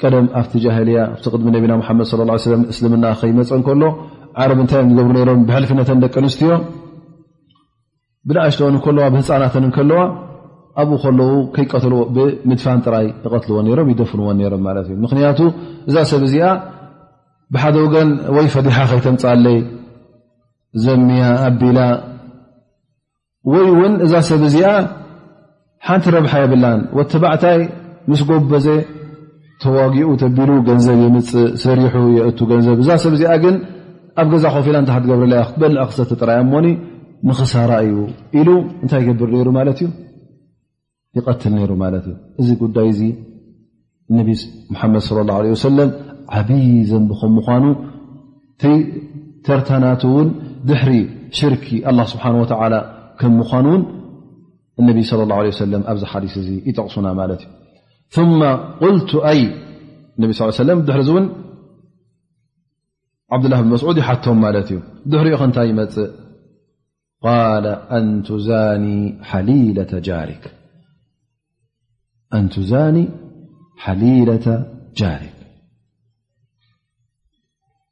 ቀደም 0.00 0.26
ኣብቲ 0.38 0.52
ጃሂልያ 0.64 0.98
እቲ 1.16 1.24
ቅድሚ 1.34 1.48
ነቢና 1.56 1.72
ሓመድ 1.88 2.06
صለ 2.12 2.20
ለ 2.28 2.32
እስልምና 2.74 3.04
ከይመፀ 3.20 3.50
እንከሎ 3.58 3.82
ዓረብ 4.42 4.58
እንታይ 4.62 4.80
እዮም 4.82 4.92
ዝገብሩ 4.96 5.18
ሮም 5.28 5.40
ብሕልፍነተን 5.48 6.00
ደቂ 6.04 6.14
ኣንስትዮ 6.22 6.50
ብንእሽተኦን 8.28 8.76
ከለዋ 8.84 9.04
ብህፃናትን 9.14 9.66
ከለዋ 9.76 10.00
ኣብኡ 10.80 10.96
ከለው 11.02 11.30
ከይቀተልዎ 11.54 12.00
ብምድፋን 12.16 12.80
ጥራይ 12.86 13.06
ንቀትልዎን 13.24 13.68
ሮም 13.78 13.88
ይደፍንዎን 13.92 14.40
ሮም 14.54 14.62
ማለት 14.68 14.86
እዩ 14.90 14.96
ምክንያቱ 15.04 15.38
እዛ 15.88 15.96
ሰብ 16.10 16.22
እዚኣ 16.28 16.48
ብሓደ 17.54 17.76
ወገን 17.84 18.10
ወይ 18.36 18.48
ፈዲሓ 18.54 18.76
ከይተምፃለይ 18.90 19.58
ዘሚያ 20.86 21.24
ኣቢላ 21.48 21.80
ወይ 23.52 23.64
እውን 23.72 23.94
እዛ 24.06 24.14
ሰብ 24.30 24.42
እዚኣ 24.48 24.68
ሓንቲ 25.88 26.06
ረብሓ 26.16 26.32
የብላን 26.44 26.80
ወ 26.98 27.04
ተባዕታይ 27.12 27.58
ምስ 28.10 28.20
ጎበዘ 28.30 28.66
ተዋጊኡ 29.64 30.10
ተቢሉ 30.22 30.50
ገንዘብ 30.68 30.98
የምፅእ 31.06 31.48
ሰሪሑ 31.64 31.94
የእ 32.18 32.30
ገንዘብ 32.52 32.76
እዛ 32.84 32.90
ሰብ 33.04 33.12
እዚግ 33.18 33.44
ኣብ 34.22 34.28
ገዛ 34.32 34.44
ኮፍ 34.54 34.66
ኢላ 34.70 34.78
ት 34.88 35.04
ገብር 35.08 35.18
ክትበል 35.46 35.72
ክሰተጥራ 35.88 36.30
ሞ 36.52 36.58
ንክሳራ 37.28 37.72
እዩ 37.86 38.42
ሉ 38.46 38.48
እታይ 38.84 39.02
ገር 39.20 39.32
እ 39.34 39.84
ይት 41.16 41.42
እ 41.48 42.02
እዚ 42.40 42.48
ጉዳይ 42.64 42.90
ድ 44.14 44.36
ص 45.08 45.12
ه 45.18 45.68
ه 45.68 45.86
ዓብይ 46.36 46.68
ዘንከ 46.90 47.20
ምኑ 47.34 47.48
ተርታና 49.46 49.84
ን 50.24 50.28
ድሕሪ 50.68 50.92
ሽርክ 51.38 51.64
ስሓ 52.12 52.24
ም 52.34 52.36
ምኑ 53.38 53.66
ነ 53.66 53.84
ه 54.80 55.16
ه 55.16 55.82
ኣብ 55.92 56.00
ሓዲ 56.12 56.26
ይጠቕሱና 56.68 57.06
عبدلله 63.34 63.60
መስድ 63.70 63.98
ቶም 64.24 64.42
እ 64.48 64.76
ሕሪኦ 65.20 65.38
ንታይ 65.50 65.70
ፅእ 67.24 67.24
ዛኒ 68.48 68.84
ሓሊة 69.30 69.92
ጃሪ 74.98 75.24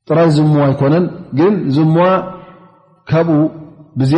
ጥራይ 0.09 0.31
ዝዋ 0.37 0.59
ኮነ 0.81 0.95
ግ 1.39 1.43
ዝዋ 1.77 1.99
ካ 3.11 3.23
ብዝ 4.01 4.13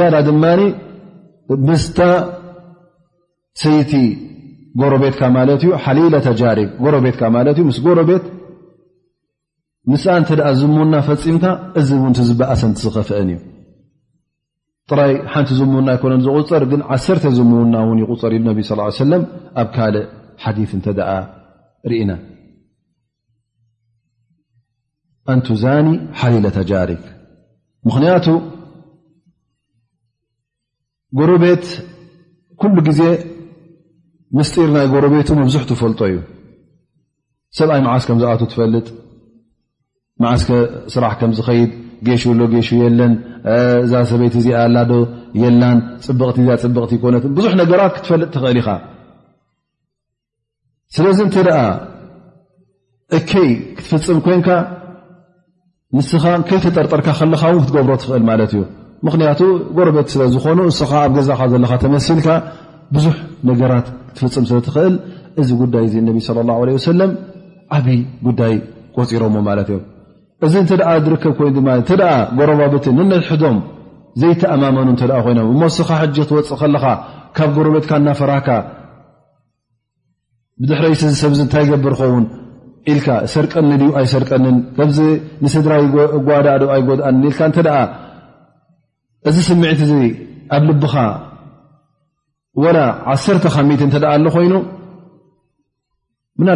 ይቲ 3.76 3.92
ቤ 8.08 8.12
ን 9.90 9.94
እተ 10.22 10.30
ዝሙና 10.60 10.94
ፈፂምካ 11.08 11.44
እዚ 11.80 11.90
ዝበእሰንቲ 12.28 12.78
ዝኸፍአን 12.84 13.28
እዩ 13.34 13.38
ጥራይ 14.90 15.12
ሓንቲ 15.32 15.48
ዝሙውና 15.58 15.88
ይኮነ 15.96 16.12
ዝቁፀር 16.26 16.62
ግን 16.70 16.80
ዓርተ 16.96 17.24
ዝሙውና 17.36 17.74
ን 17.96 17.98
ይቁፀር 18.02 18.32
ኢ 18.38 18.40
ነብ 18.46 18.58
ስ 18.70 19.00
ለም 19.10 19.22
ኣብ 19.62 19.68
ካልእ 19.76 20.04
ሓዲ 20.42 20.58
እተ 20.78 20.86
ርኢና 21.90 22.12
ኣንዛኒ 25.32 25.86
ሓሊለተጃሪክ 26.20 27.02
ምክንያቱ 27.86 28.26
ጎረቤት 31.18 31.66
ኩሉ 32.60 32.76
ግዜ 32.88 33.00
ምስጢር 34.38 34.68
ናይ 34.76 34.86
ጎረቤቱ 34.92 35.28
መብዙሕ 35.40 35.62
ትፈልጦ 35.70 36.00
እዩ 36.10 36.16
ሰብኣይ 37.58 37.80
መዓስ 37.86 38.04
ከ 38.08 38.12
ዝኣት 38.22 38.40
ትፈልጥ 38.52 38.86
መዓስከ 40.24 40.50
ስራሕ 40.92 41.12
ከም 41.20 41.32
ዝኸይድ 41.38 41.70
ጌሹ 42.06 42.22
ሎ 42.38 42.42
ገሹ 42.52 42.68
የለን 42.82 43.12
እዛ 43.84 43.92
ሰበይቲ 44.10 44.34
እዚኣ 44.42 44.58
ላዶ 44.74 44.92
የናን 45.42 45.78
ፅብቕቲ 46.06 46.38
እ 46.44 46.56
ፅብቕቲ 46.64 46.92
ኮነት 47.02 47.24
ብዙሕ 47.38 47.52
ነገራት 47.62 47.92
ክትፈልጥ 47.96 48.28
ትኽእል 48.34 48.58
ኢኻ 48.60 48.70
ስለዚ 50.96 51.18
እንተ 51.26 51.36
ደኣ 51.48 51.58
እከይ 53.18 53.50
ክትፍፅም 53.78 54.18
ኮይንካ 54.26 54.48
ንስኻ 55.96 56.24
ከይ 56.50 56.58
ተጠርጠርካ 56.66 57.08
ከለካ 57.18 57.42
እውን 57.52 57.62
ክትገብሮ 57.66 57.92
ትኽእል 58.02 58.24
ማለት 58.30 58.52
እዩ 58.56 58.62
ምክንያቱ 59.08 59.40
ጎረበት 59.78 60.08
ስለዝኾኑ 60.14 60.58
ንስኻ 60.70 60.92
ኣብ 61.04 61.12
ገዛኻ 61.18 61.40
ዘለካ 61.54 61.72
ተመስልካ 61.84 62.28
ብዙሕ 62.94 63.14
ነገራት 63.50 63.86
ክትፍፅም 64.14 64.46
ስለትኽእል 64.52 64.96
እዚ 65.42 65.48
ጉዳይ 65.64 65.84
እዚ 65.90 65.94
ነቢ 66.08 66.18
ለ 66.38 66.48
ለ 66.68 66.78
ወሰለም 66.78 67.12
ዓብይ 67.78 68.00
ጉዳይ 68.28 68.54
ቆፂሮዎ 68.96 69.30
ማለት 69.50 69.68
እዩ 69.74 69.78
እዚ 70.44 70.54
እንተ 70.62 70.70
ዝርከብ 71.04 71.32
ኮይኑ 71.38 71.50
ድማ 71.56 71.68
እንተኣ 71.80 72.02
ጎረባበቲ 72.38 72.84
ንነትሕዶም 72.96 73.58
ዘይተኣማመኑ 74.20 74.88
እተ 74.94 75.02
ኮይኖም 75.26 75.46
እመስኻ 75.54 75.88
ሕጂ 76.00 76.16
ትወፅእ 76.28 76.58
ከለካ 76.60 76.84
ካብ 77.36 77.48
ጎረቤትካ 77.56 77.90
እናፈራካ 78.00 78.48
ብድሕረይቲ 80.60 81.00
ሰብዚ 81.22 81.38
እንታይ 81.46 81.64
ገብር 81.72 81.94
ኸውን 82.00 82.24
ኢልካ 82.90 83.06
ሰርቀኒ 83.32 83.70
ድዩ 83.80 83.90
ኣይሰርቀንን 84.00 84.56
ከዚ 84.76 84.98
ንስድራይ 85.44 85.82
ጓዳዶ 86.28 86.62
ኣይጎድኣንን 86.74 87.22
ኢል 87.30 87.34
እተ 87.60 87.68
እዚ 89.28 89.36
ስምዒት 89.48 89.80
እዚ 89.86 89.92
ኣብ 90.56 90.62
ልብኻ 90.68 90.94
ወላ 92.64 92.78
ዓተ 93.12 93.42
ከሚት 93.54 93.80
እንተኣ 93.86 94.04
ኣሉ 94.16 94.26
ኮይኑ 94.36 94.52
ራ 96.44 96.54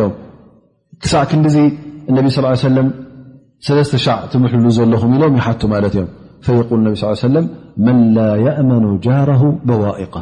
ه 0.00 0.27
ክሳዕ 1.02 1.22
ክንዲዚ 1.30 1.56
እነቢ 2.10 2.26
ስ 2.36 2.42
ሰለም 2.68 2.88
ሰለስተ 3.66 3.94
ሻዕ 4.04 4.16
ትምሉ 4.32 4.64
ዘለኹም 4.78 5.10
ኢሎም 5.16 5.34
ይሓቱ 5.40 5.62
ማለት 5.74 5.94
እዮ 6.58 6.70
ነ 6.84 6.94
ለ 7.34 7.38
መን 7.86 7.98
ላ 8.16 8.26
የእመኑ 8.46 8.84
ጃረ 9.06 9.30
በዋئق 9.68 10.14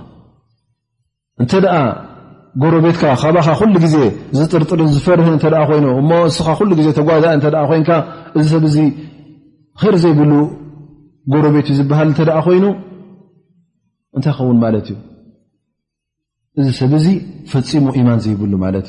እንተ 1.42 1.52
ጎሮ 2.62 2.74
ቤትካ 2.84 3.02
ካኻ 3.20 3.48
ሉ 3.72 3.78
ግዜ 3.84 3.96
ዝጥርጥር 4.38 4.80
ዝፈርህ 4.92 5.26
እ 5.32 5.36
ይኑ 5.78 5.86
እ 6.00 6.20
እስ 6.28 6.38
ሉ 6.70 6.78
ዜ 6.84 6.86
ተጓዝእ 6.98 7.82
ኮ 7.88 7.98
እዚ 8.38 8.44
ሰብ 8.52 8.64
ይር 9.84 9.96
ዘይብሉ 10.04 10.32
ጎረ 11.32 11.44
ቤት 11.54 11.68
ዝበሃል 11.78 12.10
ኮይኑ 12.46 12.64
እንታይ 14.16 14.32
ኸውን 14.38 14.58
ማት 14.62 14.74
እዩ 14.80 14.96
እዚ 16.60 16.68
ሰብ 16.80 16.92
ዚ 17.04 17.08
ፈፂሙ 17.52 17.84
ኢማን 18.00 18.20
ዘይብሉ 18.26 18.52
ማት 18.64 18.76
እዩ 18.80 18.88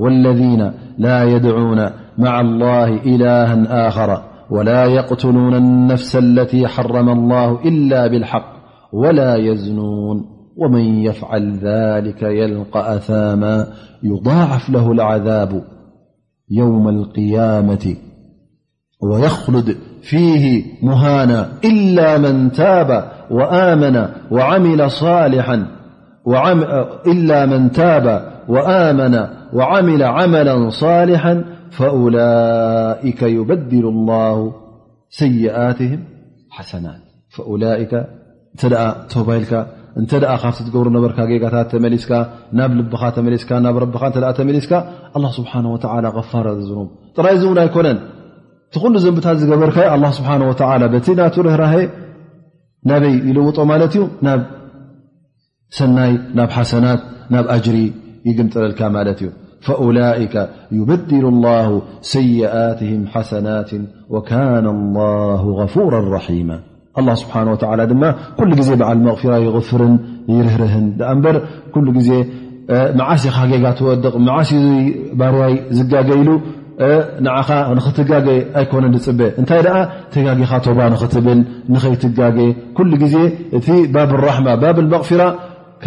والذين 0.00 0.72
لا 0.98 1.24
يدعون 1.24 1.90
مع 2.18 2.40
الله 2.40 2.86
إلها 2.88 3.88
آخر 3.88 4.22
ولا 4.50 4.84
يقتلون 4.84 5.54
النفس 5.54 6.16
التي 6.16 6.66
حرم 6.68 7.08
الله 7.08 7.60
إلا 7.64 8.06
بالحق 8.06 8.56
ولا 8.92 9.36
يزنون 9.36 10.26
ومن 10.56 10.80
يفعل 10.84 11.58
ذلك 11.58 12.22
يلقى 12.22 12.94
أثاما 12.96 13.66
يضاعف 14.02 14.70
له 14.70 14.92
العذاب 14.92 15.62
يوم 16.50 16.88
القيامة 16.88 17.94
ويخلد 19.12 19.76
فيه 20.02 20.64
مهانى 20.82 21.46
إلا 21.64 22.18
من 22.18 22.52
تاب 22.52 23.10
وآمن 23.30 24.06
وعمل 24.30 24.90
صالحا 24.90 25.66
إلا 27.06 27.46
من 27.46 27.70
تاب 27.72 28.29
ሊ 28.54 28.56
لئ 29.54 30.14
በ 33.48 33.56
ل 33.84 34.38
ሰይ 35.18 35.42
ሓት 35.64 36.72
ባይል 39.28 39.42
እ 39.42 39.46
ካብ 40.00 40.56
ገብሮ 40.74 40.86
ነበር 40.96 41.10
ታት 41.54 41.68
ተመስካ 41.72 42.12
ናብ 42.58 42.72
ል 42.78 42.80
ተመ 43.16 43.26
ናብ 43.64 43.76
መስካ 44.50 44.72
ስሓ 45.38 45.52
غፋረዝ 46.16 46.70
ጥራይ 47.16 47.34
ዚ 47.40 47.44
እውን 47.48 47.58
ኣይኮነን 47.64 47.98
ቲሉ 48.74 48.94
ዘንብታት 49.04 49.36
ዝገበርካ 49.40 49.78
ስብ 50.18 50.26
ርህራ 51.60 51.64
ናበይ 52.88 53.14
ይልውጦ 53.28 53.56
ማለት 53.70 53.94
እዩ 53.96 54.02
ብ 54.22 54.38
ሰናይ 55.78 56.12
ናብ 56.38 56.50
ሓሰናት 56.58 57.00
ናብ 57.32 57.46
ሪ 57.74 57.78
ل 58.26 58.28
يበድ 60.78 61.10
الله 61.32 61.68
ሰይት 62.12 62.80
ሓሰናት 63.12 63.70
ك 64.28 64.30
لله 64.66 65.42
غራ 65.76 66.26
ማ 67.06 67.10
ስሓ 68.24 68.36
ድ 68.50 68.62
ዜ 68.68 68.70
በዓል 68.80 68.98
غራ 69.20 69.32
ይغፍርን 69.46 69.94
ይርህርህን 70.36 70.86
በር 71.24 71.36
መዓሲ 73.00 73.22
ካ 73.36 73.38
ገጋ 73.50 73.64
ትወድቕ 73.78 74.14
ዓሲ 74.36 74.50
ባርያይ 75.18 75.54
ዝጋገይሉ 75.76 76.28
ንክትጋ 77.76 78.10
ኣይኮነ 78.60 78.84
ፅበ 79.06 79.20
እንታይ 79.40 79.60
ትጋኻ 80.12 80.40
ባ 80.78 80.80
ክትብል 81.02 81.40
ንኸይትጋ 81.72 82.18
ዜ 83.14 83.16
እቲ 83.58 83.68
ባብ 83.96 84.10
غራ 84.22 85.20
ካ 85.82 85.86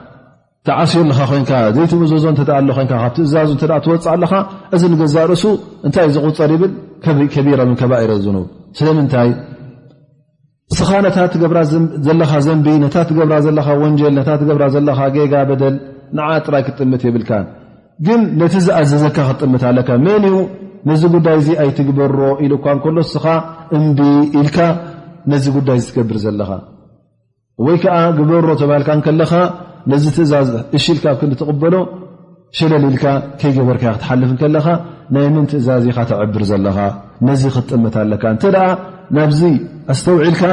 ተዓስዮ 0.67 0.97
ኣለካ 1.03 1.21
ኮይንካ 1.29 1.51
ዘይትምእዞዞ 1.75 2.25
እተኣ 2.41 2.49
ሎ 2.65 2.69
ኮይን 2.77 2.87
ካብ 2.89 3.03
ት 3.15 3.17
እዛዙ 3.25 3.49
ንተ 3.55 3.61
ትወፅእ 3.83 4.09
ኣለካ 4.13 4.33
እዚ 4.75 4.81
ንገዛ 4.93 5.15
ርእሱ 5.29 5.43
እንታይ 5.87 6.05
እ 6.09 6.11
ዘቁፀር 6.15 6.51
ይብል 6.55 6.71
ከቢሮምን 7.33 7.75
ከባኢረ 7.79 8.11
ዝኑ 8.23 8.37
ስለምንታይ 8.77 9.29
ስኻ 10.77 10.89
ነታ 11.05 11.17
ትገብራ 11.33 11.57
ዘለኻ 12.05 12.31
ዘንቢ 12.47 12.67
ነታትገብራ 12.83 13.33
ዘለካ 13.45 13.67
ወንጀል 13.83 14.13
ነታትገብራ 14.19 14.63
ዘለካ 14.75 14.99
ጌጋ 15.15 15.33
በደል 15.49 15.75
ንዓ 16.17 16.27
ጥራይ 16.45 16.61
ክትጥምት 16.67 17.01
የብልካ 17.07 17.31
ግን 18.07 18.21
ነቲ 18.41 18.53
ዝኣዘዘካ 18.67 19.17
ክትጥምት 19.29 19.63
ኣለካ 19.71 19.89
መን 20.05 20.23
ዩ 20.31 20.35
ነዚ 20.89 21.01
ጉዳይ 21.15 21.35
እዚ 21.41 21.49
ኣይቲ 21.63 21.79
ግበሮ 21.89 22.19
ኢሉኳ 22.45 22.65
ንከሎ 22.77 22.97
ስኻ 23.13 23.25
እምብ 23.77 23.99
ኢልካ 24.41 24.57
ነዚ 25.31 25.45
ጉዳይ 25.57 25.79
ዝትገብር 25.87 26.17
ዘለኻ 26.27 26.51
ወይከዓ 27.65 27.97
ግበሮ 28.21 28.47
ተባሂልካ 28.63 28.89
ንከለካ 29.01 29.31
ነዚ 29.91 30.05
ትእዛዝ 30.15 30.49
እሽኢልካ 30.77 31.05
ብ 31.15 31.17
ክንተቕበሎ 31.19 31.75
ሸለሊኢልካ 32.59 33.05
ከይገበርካ 33.39 33.83
ክትሓልፍ 33.95 34.31
ከለኻ 34.41 34.67
ናይ 35.15 35.25
ምን 35.35 35.45
ትእዛዝ 35.51 35.83
ኢኻ 35.91 35.99
ተዕብር 36.11 36.43
ዘለኻ 36.51 36.77
ነዚ 37.27 37.41
ክትጥምታ 37.55 37.95
ለካ 38.11 38.23
እንተኣ 38.35 38.55
ናብዚ 39.17 39.41
ኣስተውዒኢልካ 39.93 40.43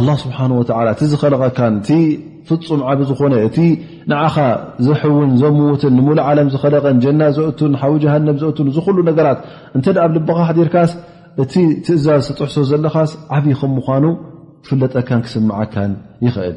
ኣላ 0.00 0.08
ስብሓን 0.24 0.52
ወላ 0.58 0.88
እቲ 0.94 1.02
ዝኸለቀካን 1.12 1.74
እቲ 1.80 1.90
ፍፁም 2.48 2.80
ዓብ 2.90 3.00
ዝኾነ 3.08 3.34
እቲ 3.48 3.58
ንዓኻ 4.10 4.36
ዘሕውን 4.86 5.30
ዘምዉትን 5.42 5.92
ንሙሉ 5.98 6.18
ዓለም 6.30 6.48
ዝኸለቐን 6.54 6.96
ጀና 7.04 7.20
ዘእቱን 7.36 7.74
ሓዊ 7.82 7.92
ጀሃንም 8.04 8.38
ዘእቱን 8.42 8.68
ዝኩሉ 8.78 8.96
ነገራት 9.10 9.38
እንተኣ 9.78 9.98
ብ 10.10 10.16
ልበኻዲርካስ 10.16 10.90
እቲ 11.44 11.54
ትእዛዝ 11.86 12.26
ተፅሕሶ 12.40 12.66
ዘለኻስ 12.72 13.10
ዓብይ 13.38 13.54
ከም 13.62 13.72
ምኳኑ 13.76 14.04
ፍለጠካን 14.66 15.20
ክስምዓካን 15.28 15.92
ይኽእል 16.26 16.56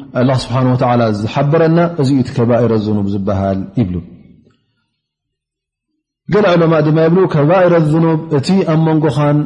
ስብሓ 0.43 0.55
ወላ 0.79 1.01
ዝሓበረና 1.19 1.79
እዚዩ 2.01 2.17
እቲ 2.21 2.29
ከባኤረ 2.37 2.71
ዝኑብ 2.85 3.05
ዝበሃል 3.13 3.59
ይብሉ 3.79 3.95
ገላ 6.33 6.45
ዑሎማ 6.55 6.73
ድማ 6.87 6.97
ይብ 7.05 7.15
ከባኤሮ 7.33 7.73
ዝኑብ 7.93 8.19
እቲ 8.37 8.47
ኣብ 8.73 8.79
መንጎኻን 8.87 9.37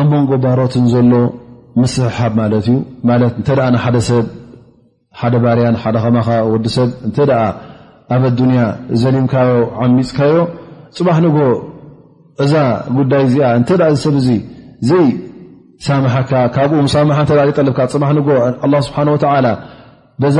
ኣብ 0.00 0.08
መንጎ 0.14 0.30
ባሮትን 0.44 0.86
ዘሎ 0.94 1.12
ምስሕሓብ 1.80 2.32
ማለት 2.40 2.66
እዩ 2.72 2.76
ማት 3.08 3.34
እተ 3.42 3.48
ሓደ 3.84 3.96
ሰብ 4.08 4.26
ሓደ 5.20 5.34
ባርያን 5.44 5.76
ሓደ 5.82 5.96
ከማኻ 6.04 6.28
ወዲሰብ 6.52 6.88
እንተ 7.06 7.16
ኣብ 8.14 8.24
ኣዱንያ 8.30 8.62
ዘሊምካዮ 9.02 9.50
ዓሚፅካዮ 9.84 10.34
ፅባሕ 10.96 11.16
ንጎ 11.26 11.38
እዛ 12.44 12.52
ጉዳይ 12.98 13.22
እዚኣ 13.28 13.44
እንተ 13.60 13.68
ዚ 13.84 13.96
ሰብ 14.04 14.14
እዚ 14.22 14.28
ዘይሳምሓካ 14.88 16.30
ካብኡ 16.56 16.80
ሳምሓ 16.96 17.16
እተ 17.26 17.32
ዘጠልብካ 17.48 17.78
ፅባ 17.94 18.04
ንጎ 18.18 18.28
ስብሓን 18.88 19.10
ላ 19.46 19.50
በዛ 20.22 20.36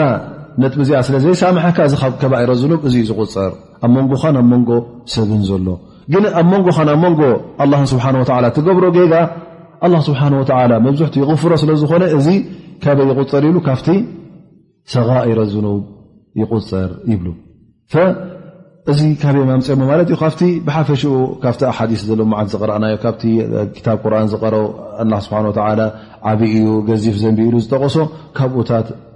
ነጥ 0.63 0.75
እዚኣ 0.83 0.99
ስለ 1.07 1.17
ዘይሳምሐካ 1.23 1.79
እዚ 1.89 1.95
ብ 2.11 2.13
ከባኢሮ 2.21 2.51
ብ 2.83 2.83
እዩ 2.89 3.01
ዝቁፅር 3.09 3.53
ኣብ 3.87 3.91
መንጎ 3.97 4.13
ኣብ 4.39 4.47
መንጎ 4.53 4.71
ሰብን 5.15 5.43
ዘሎ 5.49 5.67
ግን 6.13 6.25
ኣብ 6.41 6.47
መንጎ 6.53 6.67
ኣብ 6.83 6.91
መንጎ 7.05 7.21
ሓ 8.05 8.13
ትገብሮ 8.59 8.85
ጌጋ 8.99 9.15
ስሓ 10.07 10.21
መዝሕ 10.87 11.09
ይፍሮ 11.33 11.53
ስለዝኮነ 11.63 12.05
እዚ 12.19 12.29
ካበይ 12.85 13.05
ይቁፀር 13.11 13.45
ሉካብቲ 13.57 13.89
ሰኢሮ 14.93 15.39
ዝኑብ 15.53 15.83
ይቁፅር 16.41 16.91
ይብ 17.13 17.25
እዚ 18.93 19.01
ካበ 19.23 19.37
ምፅኦ 19.51 19.77
ማት 19.91 20.11
ካ 20.21 20.25
ብሓፈሽኡ 20.67 21.15
ካብቲ 21.43 21.63
ኣሓ 21.71 21.79
ዘለዓት 22.09 22.49
ዝቕረአናዮ 22.53 22.95
ካ 23.05 23.13
ታ 23.87 23.97
ቁርን 24.03 24.27
ዝረ 24.33 24.55
ዓብ 26.31 26.41
እዩ 26.49 26.67
ገዚፍ 26.89 27.17
ዘንቢ 27.23 27.39
ኢሉ 27.49 27.57
ዝጠቀሶ 27.65 27.97
ካብኡታ 28.37 28.71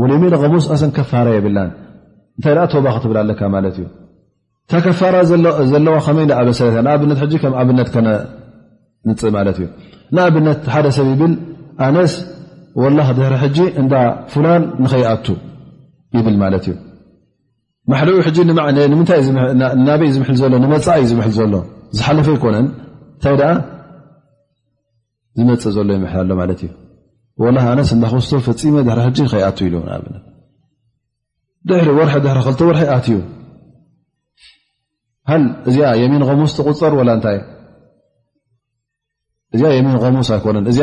ወለ 0.00 0.12
ሜ 0.22 0.26
ሙስ 0.54 0.66
ኣሰን 0.74 0.90
ከፋራ 0.96 1.28
የብላን 1.36 1.70
እንታይ 2.36 2.54
ቶባ 2.72 2.86
ክትብላ 2.96 3.18
ኣለካ 3.24 3.40
ማለት 3.54 3.76
እዩ 3.78 3.84
እንታ 4.64 4.72
ከፋራ 4.86 5.14
ዘለዋ 5.70 5.94
ከመይ 6.06 6.26
ሰለት 6.60 6.76
ንኣብነት 6.86 7.18
ከም 7.42 7.54
ዓብነት 7.60 7.88
ከነንፅእ 7.94 9.32
ማለት 9.38 9.56
እዩ 9.62 9.66
ንኣብነት 10.16 10.60
ሓደ 10.74 10.86
ሰብ 10.98 11.06
ይብል 11.12 11.32
ኣነስ 11.86 12.12
ወላክ 12.82 13.10
ድሕሪ 13.18 13.34
ሕጂ 13.44 13.58
እንዳ 13.82 13.94
ፉላል 14.34 14.62
ንኸይኣቱ 14.84 15.26
ይብል 16.18 16.36
ማለት 16.44 16.64
እዩ 16.70 16.76
ማሊ 17.92 18.08
ናበይዩ 19.86 20.16
ዝምል 20.16 20.46
ሎ 20.52 20.56
ንመፃእ 20.64 20.98
እዩ 21.02 21.08
ዝምል 21.12 21.30
ዘሎ 21.38 21.56
ዝሓለፈ 21.96 22.26
ኣይኮነን 22.36 22.66
እንታይ 23.18 23.36
ዝመፅእ 25.38 25.72
ዘሎ 25.76 25.88
ይምል 25.96 26.10
ኣሎ 26.20 26.30
ማለት 26.40 26.60
እዩ 26.66 26.70
ኣነስ 27.44 27.90
ዳ 28.02 28.06
ክስቶ 28.12 28.32
ፈፂ 28.46 28.54
ድ 28.76 29.24
ከይኣት 29.32 29.58
ኢሉ 29.66 29.74
ኣብ 29.94 30.04
ድሪ 31.68 31.86
ር 31.98 32.00
ክ 32.56 32.60
ር 32.76 32.78
ኣትዩ 32.96 33.18
እዚ 35.68 35.76
የሚን 36.02 36.22
ሙስ 36.40 36.52
ተቁፀር 36.58 36.92
ታ 37.24 37.32
እዚ 39.54 39.62
የሚን 39.78 39.96
ሙስ 40.18 40.28
ኣይኮነ 40.36 40.56
እዚ 40.72 40.78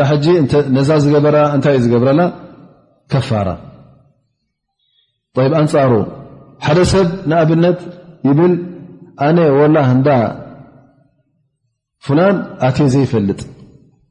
ነዛ 0.75 0.89
ታይዩ 1.65 1.75
ዝገብረ 1.85 2.19
ከፋራ 3.11 3.49
ኣንፃሩ 5.61 5.91
ሓደ 6.65 6.79
ሰብ 6.91 7.07
ንኣብነት 7.29 7.79
ይብል 8.29 8.53
ኣነ 9.27 9.37
ላ 9.75 9.83
እዳ 9.95 10.09
ፍላን 12.05 12.35
ኣ 12.69 12.69
ዘይፈልጥ 12.93 13.39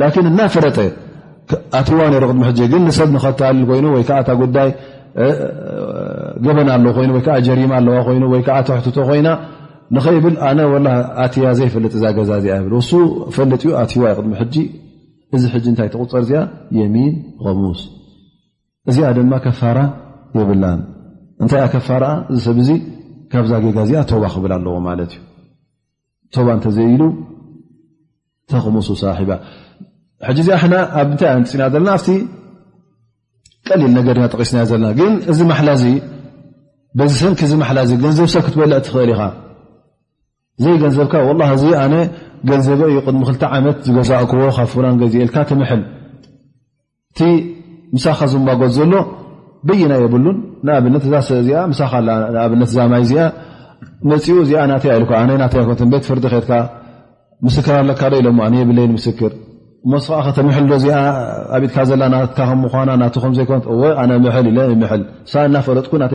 ላን 0.00 0.26
እናፈለጠ 0.30 0.78
ኣትዋ 1.78 1.98
ሮ 2.22 2.24
ቅድሚ 2.30 2.42
ሕ 2.48 2.52
ግን 2.72 2.82
ንሰብ 2.88 3.10
ከተልል 3.24 3.62
ኮይኑ 3.70 3.84
ወይ 3.94 4.02
ዓ 4.18 4.20
ታ 4.28 4.32
ጉዳይ 4.40 4.70
ገበና 6.44 6.68
ኣለ 6.76 6.84
ይኑዓ 7.04 7.36
ጀሪማ 7.46 7.72
ኣለዋ 7.80 7.94
ይ 8.16 8.20
ወይዓ 8.32 8.48
ተሕትቶ 8.68 8.96
ኮይና 9.08 9.28
ንኸብል 9.96 10.34
ኣነ 10.48 10.60
ኣያ 11.24 11.46
ዘይፈልጥ 11.58 11.92
እዛ 11.98 12.04
ገዛ 12.18 12.30
ዚ 12.44 12.46
ብ 12.72 12.74
ፈልጥ 13.36 13.62
ዩ 13.68 13.72
ኣዋ 13.82 14.04
ቅሚ 14.18 14.32
እዚ 15.36 15.42
እታይ 15.72 15.88
ተቁፀር 15.94 16.22
ዚኣ 16.28 16.40
የሚን 16.80 17.14
ሙስ 17.62 17.80
እዚ 18.90 18.98
ድማ 19.16 19.32
ከፋራ 19.46 19.78
የብላን 20.38 20.80
እንታይ 21.42 21.62
ከፋራ 21.74 22.04
እዚ 22.32 22.38
ሰብዚ 22.48 22.70
ካብዛ 23.32 23.52
ገጋ 23.64 23.78
ዚ 23.88 23.92
ባ 24.22 24.26
ክብል 24.34 24.52
ኣለዎ 24.56 24.76
ማት 24.86 25.12
ዩ 26.36 26.44
ባ 26.46 26.50
እተዘኢሉ 26.58 27.02
ተሙሱ 28.52 28.88
ሳሒባ 29.02 29.30
ሕ 30.26 30.30
ዚኣ 30.46 30.58
ኣብታይ 31.00 31.28
ፅና 31.50 31.62
ዘለና 31.74 31.88
ኣ 31.96 32.14
ቀሊል 33.68 33.90
ነገ 33.98 34.08
ና 34.16 34.24
ጠቂስና 34.32 34.58
ዘለና 34.70 34.88
ግ 34.98 35.02
እዚ 35.30 35.38
ዚሰንኪ 37.10 37.40
ላ 37.76 37.80
ገንዘብሰብ 38.02 38.42
ክትበልዕ 38.46 38.78
ትኽእል 38.86 39.10
ኢኻ 39.14 39.22
ዘይ 40.62 40.74
ገንዘብካ 40.82 41.14
እዚ 41.56 41.64
ኣ 41.82 41.84
ገንዘበ 42.50 42.80
እዩ 42.92 42.96
ድሚ 43.14 43.22
ክ 43.40 43.44
ዓመት 43.58 43.76
ዝገዛእክዎ 43.86 44.42
ካብ 44.56 44.68
ፍ 44.72 44.74
ገዜልካ 45.02 45.36
ትምል 45.50 45.82
እቲ 47.12 47.18
ምሳኻ 47.94 48.20
ዝባጎዝ 48.32 48.72
ዘሎ 48.78 48.94
በይና 49.68 49.92
የብሉን 50.02 50.36
ንኣብነኣብይዚኣ 50.66 51.58
መፅኡ 54.10 54.36
ዚ 54.50 54.54
ና 54.70 54.72
ኢልቤት 55.66 56.04
ፍር 56.08 56.18
ርኣለካ 56.26 58.02
ኢሎ 58.20 58.26
የብለይ 58.60 58.86
ምክር 58.94 59.32
መስካ 59.92 60.14
ኸተምሕል 60.26 60.64
ዶ 60.70 60.76
እዚ 60.80 60.86
ኣብኢትካ 61.56 61.78
ዘ 61.88 61.98
ና 62.00 62.04
ምኳና 62.62 62.88
ናም 63.02 63.34
ዘይኮነ 63.38 63.62
ኣነ 64.02 64.10
ምል 64.24 64.46
ል 64.66 64.70
እናፈለጥ 65.48 66.12